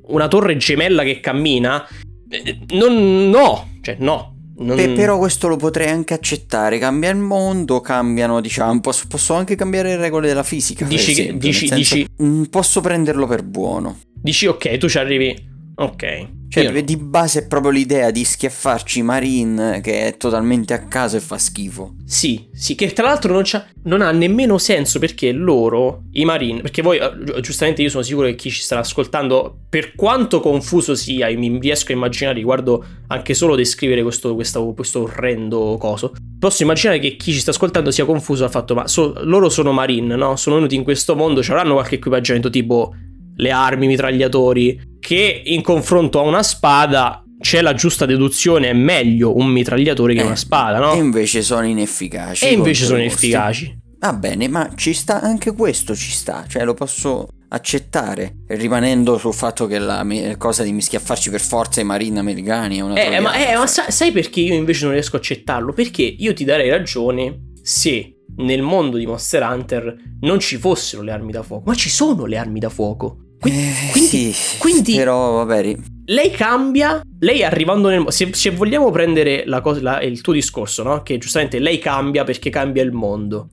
[0.07, 1.87] una torre gemella che cammina,
[2.31, 4.37] eh, non, no, cioè no.
[4.57, 4.77] Non...
[4.77, 6.79] Beh, però questo lo potrei anche accettare.
[6.79, 10.87] Cambia il mondo, cambiano, diciamo, posso, posso anche cambiare le regole della fisica.
[10.87, 12.49] Dici, esempio, dici, senso, dici...
[12.49, 14.01] Posso prenderlo per buono.
[14.15, 15.35] Dici, ok, tu ci arrivi.
[15.77, 16.39] Ok.
[16.51, 21.21] Cioè, di base è proprio l'idea di schiaffarci Marine che è totalmente a caso e
[21.21, 21.95] fa schifo.
[22.05, 23.45] Sì, sì, che tra l'altro non,
[23.85, 28.27] non, ha nemmeno senso perché loro, i Marine, perché voi, eh, giustamente io sono sicuro
[28.27, 32.85] che chi ci starà ascoltando, per quanto confuso sia, io mi riesco a immaginare riguardo
[33.07, 37.93] anche solo descrivere questo, questo, questo orrendo coso, posso immaginare che chi ci sta ascoltando
[37.93, 40.35] sia confuso al fatto, ma so, loro sono Marine, no?
[40.35, 42.93] Sono venuti in questo mondo, ci avranno qualche equipaggiamento tipo
[43.37, 48.73] le armi, i mitragliatori, che in confronto a una spada c'è la giusta deduzione, è
[48.75, 50.93] meglio un mitragliatore che eh, una spada, no?
[50.93, 52.47] E invece sono inefficaci.
[52.47, 53.79] E invece sono inefficaci.
[53.99, 59.35] Va bene, ma ci sta anche questo, ci sta, cioè lo posso accettare, rimanendo sul
[59.35, 60.07] fatto che la
[60.39, 64.13] cosa di mischiaffarci per forza i marini americani è una eh, ma, eh, ma sai
[64.13, 65.73] perché io invece non riesco a accettarlo?
[65.73, 71.13] Perché io ti darei ragione se nel mondo di Monster Hunter non ci fossero le
[71.13, 73.19] armi da fuoco, ma ci sono le armi da fuoco.
[73.41, 75.77] Quindi, eh, quindi, sì, quindi però vabbè.
[76.07, 78.11] Lei cambia, lei arrivando nel mondo.
[78.11, 81.03] Se, se, vogliamo prendere la cosa, la, il tuo discorso, no?
[81.03, 83.49] Che giustamente lei cambia perché cambia il mondo.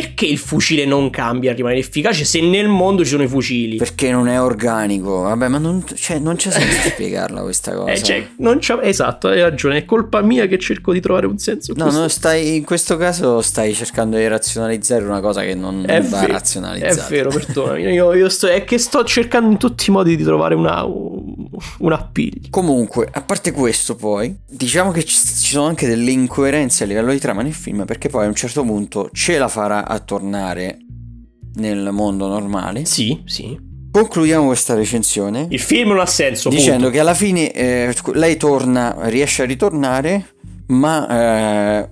[0.00, 3.76] Perché il fucile non cambia rimane efficace se nel mondo ci sono i fucili?
[3.76, 5.20] Perché non è organico.
[5.20, 7.92] Vabbè, ma non, cioè, non c'è senso spiegarla questa eh, cosa.
[7.92, 9.78] Eh, cioè, non c'è, esatto, hai ragione.
[9.78, 11.72] È colpa mia che cerco di trovare un senso.
[11.76, 16.08] No, no, stai, in questo caso stai cercando di razionalizzare una cosa che non, non
[16.08, 17.06] va razionalizzata.
[17.06, 17.82] È vero, perdonami.
[17.82, 20.84] Io, io sto, è che sto cercando in tutti i modi di trovare una,
[21.78, 22.48] un appiglio.
[22.50, 27.12] Comunque, a parte questo, poi, diciamo che ci, ci sono anche delle incoerenze a livello
[27.12, 27.84] di trama nel film.
[27.84, 30.78] Perché poi a un certo punto ce la farà a tornare
[31.56, 32.84] nel mondo normale.
[32.84, 33.72] Sì, sì.
[33.90, 35.46] Concludiamo questa recensione.
[35.50, 36.48] Il film non ha senso.
[36.48, 36.90] Dicendo punto.
[36.90, 40.34] che alla fine eh, lei torna, riesce a ritornare,
[40.66, 41.90] ma eh,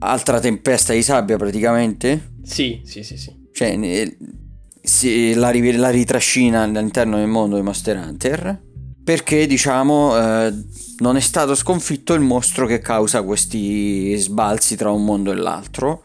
[0.00, 2.32] altra tempesta di sabbia praticamente.
[2.42, 3.32] Sì, sì, sì, sì.
[3.50, 4.16] Cioè, eh,
[4.82, 8.66] si, la, la, ritrascina all'interno del mondo di Monster Hunter.
[9.08, 10.52] Perché, diciamo, eh,
[10.98, 16.02] non è stato sconfitto il mostro che causa questi sbalzi tra un mondo e l'altro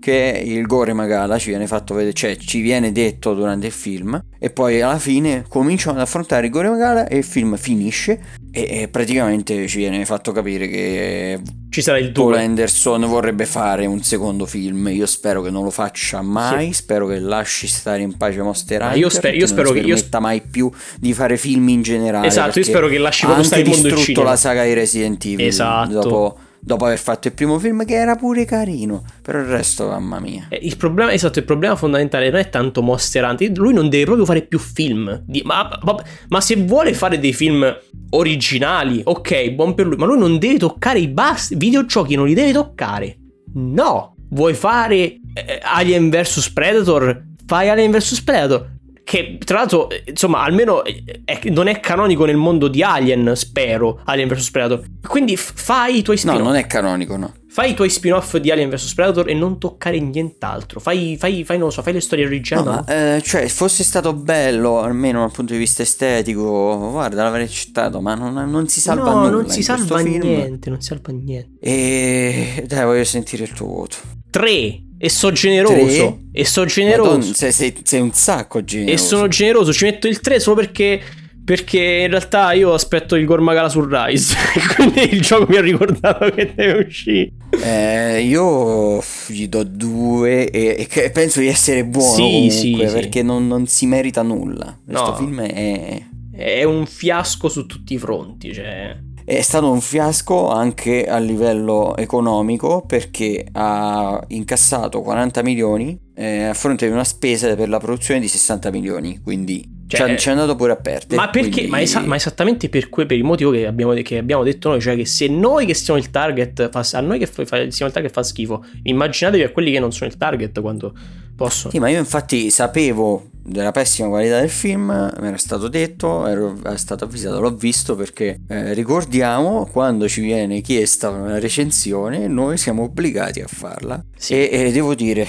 [0.00, 4.20] che il Gore Magala ci viene fatto vedere, cioè ci viene detto durante il film
[4.38, 8.18] e poi alla fine cominciano ad affrontare il Gore Magala e il film finisce
[8.50, 11.40] e, e praticamente ci viene fatto capire che
[11.70, 12.42] ci sarà il Paul 2.
[12.42, 14.88] Anderson vorrebbe fare un secondo film.
[14.88, 16.68] Io spero che non lo faccia mai.
[16.68, 16.72] Sì.
[16.72, 18.98] Spero che lasci stare in pace Monster Hunter.
[18.98, 21.68] io spe- io che spero non che- si io permetta mai più di fare film
[21.68, 22.26] in generale.
[22.26, 24.72] Esatto, io spero che lasci ha proprio stare il mondo del distrutto la saga di
[24.72, 25.46] Resident Evil.
[25.46, 25.92] Esatto.
[25.92, 29.04] Dopo, dopo aver fatto il primo film, che era pure carino.
[29.22, 30.46] Però il resto, mamma mia.
[30.48, 34.04] Eh, Il problema, esatto, il problema fondamentale non è tanto Monster Hunter, lui non deve
[34.04, 35.24] proprio fare più film.
[35.44, 37.76] Ma, ma- ma se vuole fare dei film
[38.10, 42.34] originali, ok, buon per lui, ma lui non deve toccare i basti, videogiochi non li
[42.34, 43.16] deve toccare.
[43.54, 44.96] No, vuoi fare
[45.34, 47.24] eh, Alien vs Predator?
[47.46, 48.78] Fai Alien vs Predator.
[49.10, 54.28] Che tra l'altro, insomma, almeno è- non è canonico nel mondo di Alien, spero, Alien
[54.28, 54.84] vs Predator.
[55.04, 56.46] Quindi f- fai i tuoi No, spin-off.
[56.46, 57.34] non è canonico, no.
[57.48, 60.78] Fai i tuoi spin-off di Alien vs Predator e non toccare nient'altro.
[60.78, 62.66] Fai, fai, fai non lo so, fai le storie No, originali.
[62.68, 62.84] ma
[63.16, 68.14] eh, cioè, fosse stato bello, almeno dal punto di vista estetico, guarda, l'avrei accettato, ma
[68.14, 69.30] non, non si salva no, nulla.
[69.30, 70.18] non si salva film.
[70.20, 71.56] niente, non si salva niente.
[71.58, 73.96] E dai, voglio sentire il tuo voto.
[74.30, 74.84] 3.
[75.02, 75.74] E so generoso.
[75.76, 76.18] Tre?
[76.32, 77.10] E so generoso.
[77.16, 78.94] Madonna, sei, sei- sei un sacco generoso.
[78.94, 79.72] e sono generoso.
[79.72, 81.00] Ci metto il 3 solo perché.
[81.42, 84.36] Perché in realtà io aspetto il Gormagala sul Rise.
[84.76, 87.32] Quindi il gioco mi ha ricordato che deve uscire.
[87.64, 92.92] Eh, io gli do due e, e penso di essere buono Sì, comunque, sì, sì.
[92.92, 94.78] perché non, non si merita nulla.
[94.84, 95.16] Questo No.
[95.16, 98.52] film è, È un fiasco su tutti i fronti.
[98.54, 98.96] Cioè.
[99.24, 106.54] È stato un fiasco anche a livello economico perché ha incassato 40 milioni eh, a
[106.54, 110.54] fronte di una spesa per la produzione di 60 milioni, quindi Cioè, ci è- andato
[110.54, 111.16] pure a perdere.
[111.16, 111.50] Ma perché?
[111.50, 114.68] quindi- Ma, esa- ma esattamente per, que- per il motivo che abbiamo, che abbiamo detto
[114.68, 117.86] noi, cioè che se noi che siamo il target, fa, a noi che fa- siamo
[117.86, 120.92] il target fa schifo, immaginatevi a quelli che non sono il target quando
[121.34, 121.72] possono.
[121.72, 124.86] Sì, ma io infatti sapevo della pessima qualità del film,
[125.18, 130.20] mi era stato detto, ero era stato avvisato, l'ho visto perché eh, ricordiamo quando ci
[130.20, 134.02] viene chiesta una recensione, noi siamo obbligati a farla.
[134.16, 134.34] Sì.
[134.34, 135.26] E, e devo dire,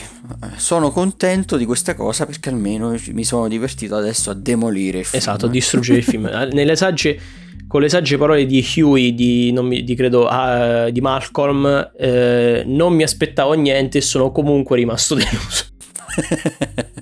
[0.57, 5.19] sono contento di questa cosa perché almeno mi sono divertito adesso a demolire il film.
[5.19, 6.25] Esatto, distruggere il film.
[6.51, 7.19] Nelle sagge,
[7.67, 12.63] con le sagge parole di Huey, di, non mi- di credo, ah, di Malcolm, eh,
[12.65, 15.65] non mi aspettavo niente e sono comunque rimasto deluso.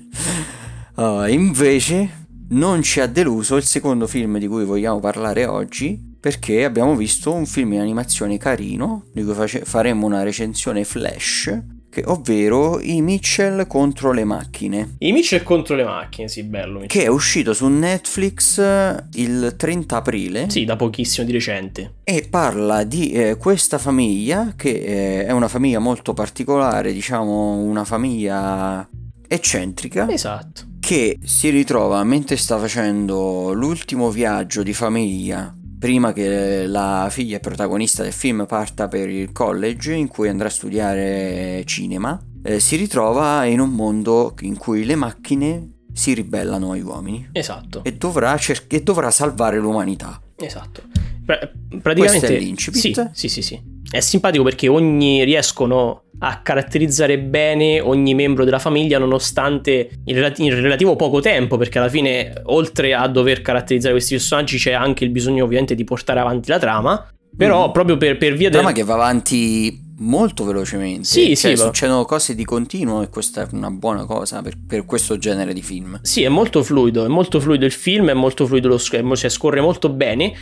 [1.02, 6.62] Ah, invece non ci ha deluso il secondo film di cui vogliamo parlare oggi perché
[6.64, 12.02] abbiamo visto un film in animazione carino di cui face- faremo una recensione flash che-
[12.04, 16.80] ovvero i Mitchell contro le macchine I Mitchell contro le macchine, sì, bello.
[16.80, 17.00] Mitchell.
[17.00, 21.94] che è uscito su Netflix eh, il 30 aprile Sì, da pochissimo, di recente.
[22.04, 27.84] e parla di eh, questa famiglia che eh, è una famiglia molto particolare diciamo una
[27.86, 28.86] famiglia
[29.26, 30.68] eccentrica Esatto.
[30.90, 38.02] Che si ritrova mentre sta facendo l'ultimo viaggio di famiglia prima che la figlia protagonista
[38.02, 43.44] del film parta per il college in cui andrà a studiare cinema, eh, si ritrova
[43.44, 47.84] in un mondo in cui le macchine si ribellano agli uomini Esatto.
[47.84, 50.20] e dovrà, cer- e dovrà salvare l'umanità.
[50.34, 50.82] Esatto.
[51.24, 51.38] Pra-
[51.80, 53.10] praticamente Questo è l'incipit?
[53.12, 53.69] Sì, sì, sì, sì.
[53.90, 60.44] È simpatico perché ogni riescono a caratterizzare bene ogni membro della famiglia nonostante il, relati-
[60.44, 65.04] il relativo poco tempo perché alla fine oltre a dover caratterizzare questi personaggi c'è anche
[65.04, 67.72] il bisogno ovviamente di portare avanti la trama però Mhm.
[67.72, 71.04] proprio per, per via del Trama che va avanti molto velocemente.
[71.04, 74.84] Sì, cioè, sì, succedono cose di continuo e questa è una buona cosa per, per
[74.84, 75.98] questo genere di film.
[76.02, 79.30] Sì, è molto fluido, è molto fluido il film, è molto fluido lo schermo, cioè
[79.30, 80.32] scorre molto bene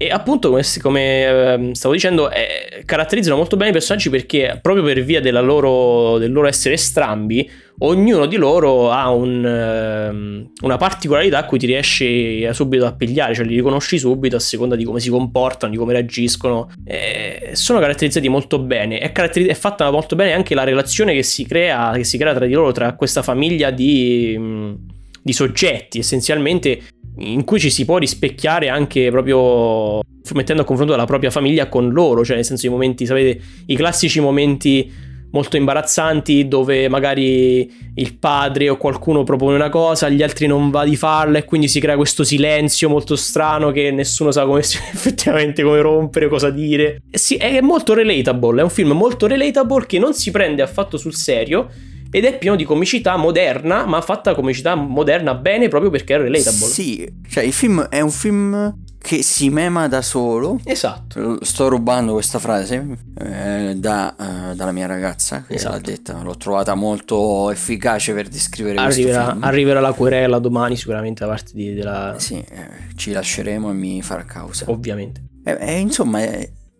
[0.00, 4.84] e appunto come, come, ehm, stavo dicendo eh, caratterizzano molto bene i personaggi perché proprio
[4.84, 7.50] per via della loro, del loro essere strambi
[7.80, 13.34] ognuno di loro ha un, ehm, una particolarità a cui ti riesci subito a pigliare,
[13.34, 16.70] cioè li riconosci subito a seconda di come si comportano, di come reagiscono.
[16.84, 18.98] Eh, sono caratterizzati molto bene.
[18.98, 22.34] È, caratteri- è fatta molto bene anche la relazione che si crea, che si crea
[22.34, 24.76] tra di loro, tra questa famiglia di, mh,
[25.22, 26.80] di soggetti, essenzialmente
[27.18, 30.00] in cui ci si può rispecchiare anche proprio
[30.34, 33.76] mettendo a confronto la propria famiglia con loro, cioè nel senso i momenti, sapete, i
[33.76, 34.90] classici momenti
[35.30, 40.84] molto imbarazzanti dove magari il padre o qualcuno propone una cosa, gli altri non va
[40.84, 45.62] di farla e quindi si crea questo silenzio molto strano che nessuno sa come effettivamente
[45.62, 47.02] come rompere, cosa dire.
[47.10, 51.14] Sì, è molto relatable, è un film molto relatable che non si prende affatto sul
[51.14, 51.68] serio
[52.10, 56.66] ed è pieno di comicità moderna, ma fatta comicità moderna bene proprio perché è relatable.
[56.66, 60.60] Sì, cioè il film è un film che si mema da solo.
[60.64, 61.38] Esatto.
[61.42, 65.74] Sto rubando questa frase eh, da, uh, dalla mia ragazza che esatto.
[65.74, 69.44] l'ha detta, l'ho trovata molto efficace per descrivere arriverà, questo film.
[69.44, 72.14] Arriverà la querela domani sicuramente da parte di, della...
[72.18, 74.64] Sì, eh, ci lasceremo e mi farà causa.
[74.68, 75.22] Ovviamente.
[75.44, 76.20] Eh, insomma,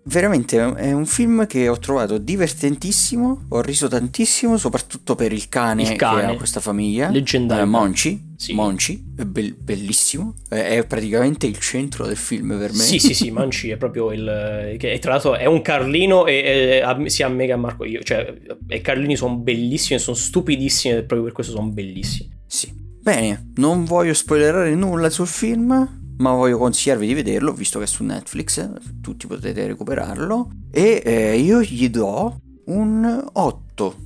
[0.08, 5.82] veramente è un film che ho trovato divertentissimo, ho riso tantissimo, soprattutto per il cane,
[5.82, 6.20] il cane.
[6.20, 7.10] che ha questa famiglia.
[7.10, 7.64] Leggendario.
[7.64, 8.54] Eh, Monci, sì.
[8.54, 12.78] Monci, è be- bellissimo, è, praticamente il centro del film per me.
[12.78, 14.76] Sì, sì, sì, Monci è proprio il...
[14.78, 18.34] che tra l'altro è un Carlino e, e sia Mega Marco io, cioè
[18.68, 22.30] i Carlini sono bellissimi, sono stupidissimi e proprio per questo sono bellissimi.
[22.46, 22.72] Sì.
[23.00, 27.88] Bene, non voglio spoilerare nulla sul film, ma voglio consigliarvi di vederlo visto che è
[27.88, 33.96] su Netflix, tutti potete recuperarlo e eh, io gli do un 8.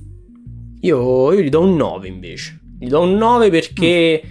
[0.81, 2.59] Io, io, gli do un 9 invece.
[2.79, 4.29] Gli do un 9 perché mm.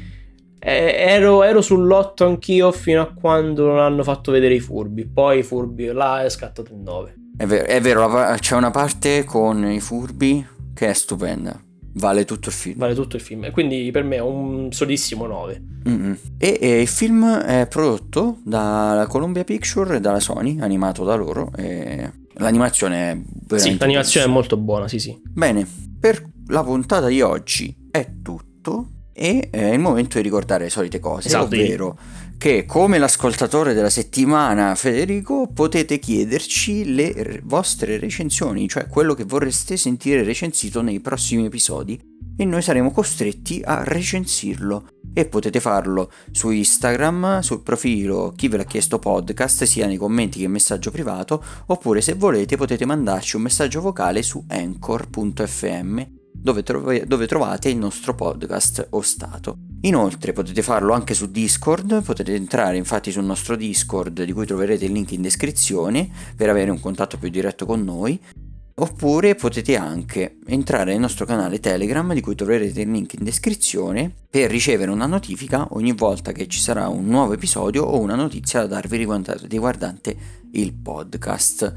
[0.58, 5.06] eh, ero, ero, sull'8 anch'io fino a quando non hanno fatto vedere i furbi.
[5.06, 7.14] Poi i furbi là è scattato il 9.
[7.36, 11.58] È vero, è vero, c'è una parte con i furbi che è stupenda.
[11.94, 12.78] Vale tutto il film.
[12.78, 13.50] Vale tutto il film.
[13.50, 15.62] Quindi per me è un solissimo 9.
[15.88, 16.12] Mm-hmm.
[16.38, 21.50] E, e, il film è prodotto dalla Columbia Picture e dalla Sony, animato da loro.
[22.34, 23.58] L'animazione è veramente.
[23.58, 25.20] Sì, l'animazione è molto buona, sì, sì.
[25.22, 25.68] Bene,
[26.00, 28.88] per la puntata di oggi è tutto.
[29.14, 31.98] E è il momento di ricordare le solite cose, esatto, ovvero
[32.42, 39.76] che come l'ascoltatore della settimana Federico potete chiederci le vostre recensioni, cioè quello che vorreste
[39.76, 41.96] sentire recensito nei prossimi episodi
[42.36, 48.56] e noi saremo costretti a recensirlo e potete farlo su Instagram, sul profilo chi ve
[48.56, 53.42] l'ha chiesto podcast, sia nei commenti che messaggio privato, oppure se volete potete mandarci un
[53.42, 59.71] messaggio vocale su anchor.fm dove, trov- dove trovate il nostro podcast ostato.
[59.84, 64.84] Inoltre potete farlo anche su Discord, potete entrare infatti sul nostro Discord di cui troverete
[64.84, 68.20] il link in descrizione per avere un contatto più diretto con noi,
[68.74, 74.12] oppure potete anche entrare nel nostro canale Telegram di cui troverete il link in descrizione
[74.30, 78.60] per ricevere una notifica ogni volta che ci sarà un nuovo episodio o una notizia
[78.60, 78.96] da darvi
[79.48, 80.16] riguardante
[80.52, 81.74] il podcast.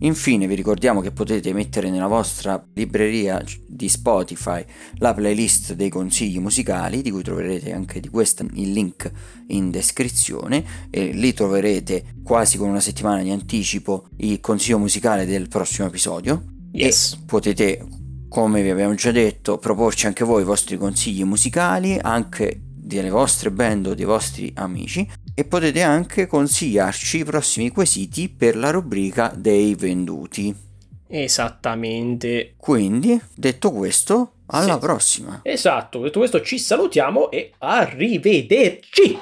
[0.00, 4.64] Infine vi ricordiamo che potete mettere nella vostra libreria di Spotify
[4.98, 9.10] la playlist dei consigli musicali, di cui troverete anche di questa il link
[9.48, 15.48] in descrizione e lì troverete quasi con una settimana di anticipo il consiglio musicale del
[15.48, 16.44] prossimo episodio.
[16.72, 17.12] Yes.
[17.12, 17.86] E potete,
[18.28, 23.50] come vi abbiamo già detto, proporci anche voi i vostri consigli musicali, anche delle vostre
[23.50, 29.32] band o dei vostri amici e potete anche consigliarci i prossimi quesiti per la rubrica
[29.34, 30.54] dei venduti.
[31.06, 32.54] Esattamente.
[32.56, 34.78] Quindi, detto questo, alla sì.
[34.78, 35.40] prossima.
[35.42, 39.18] Esatto, detto questo ci salutiamo e arrivederci.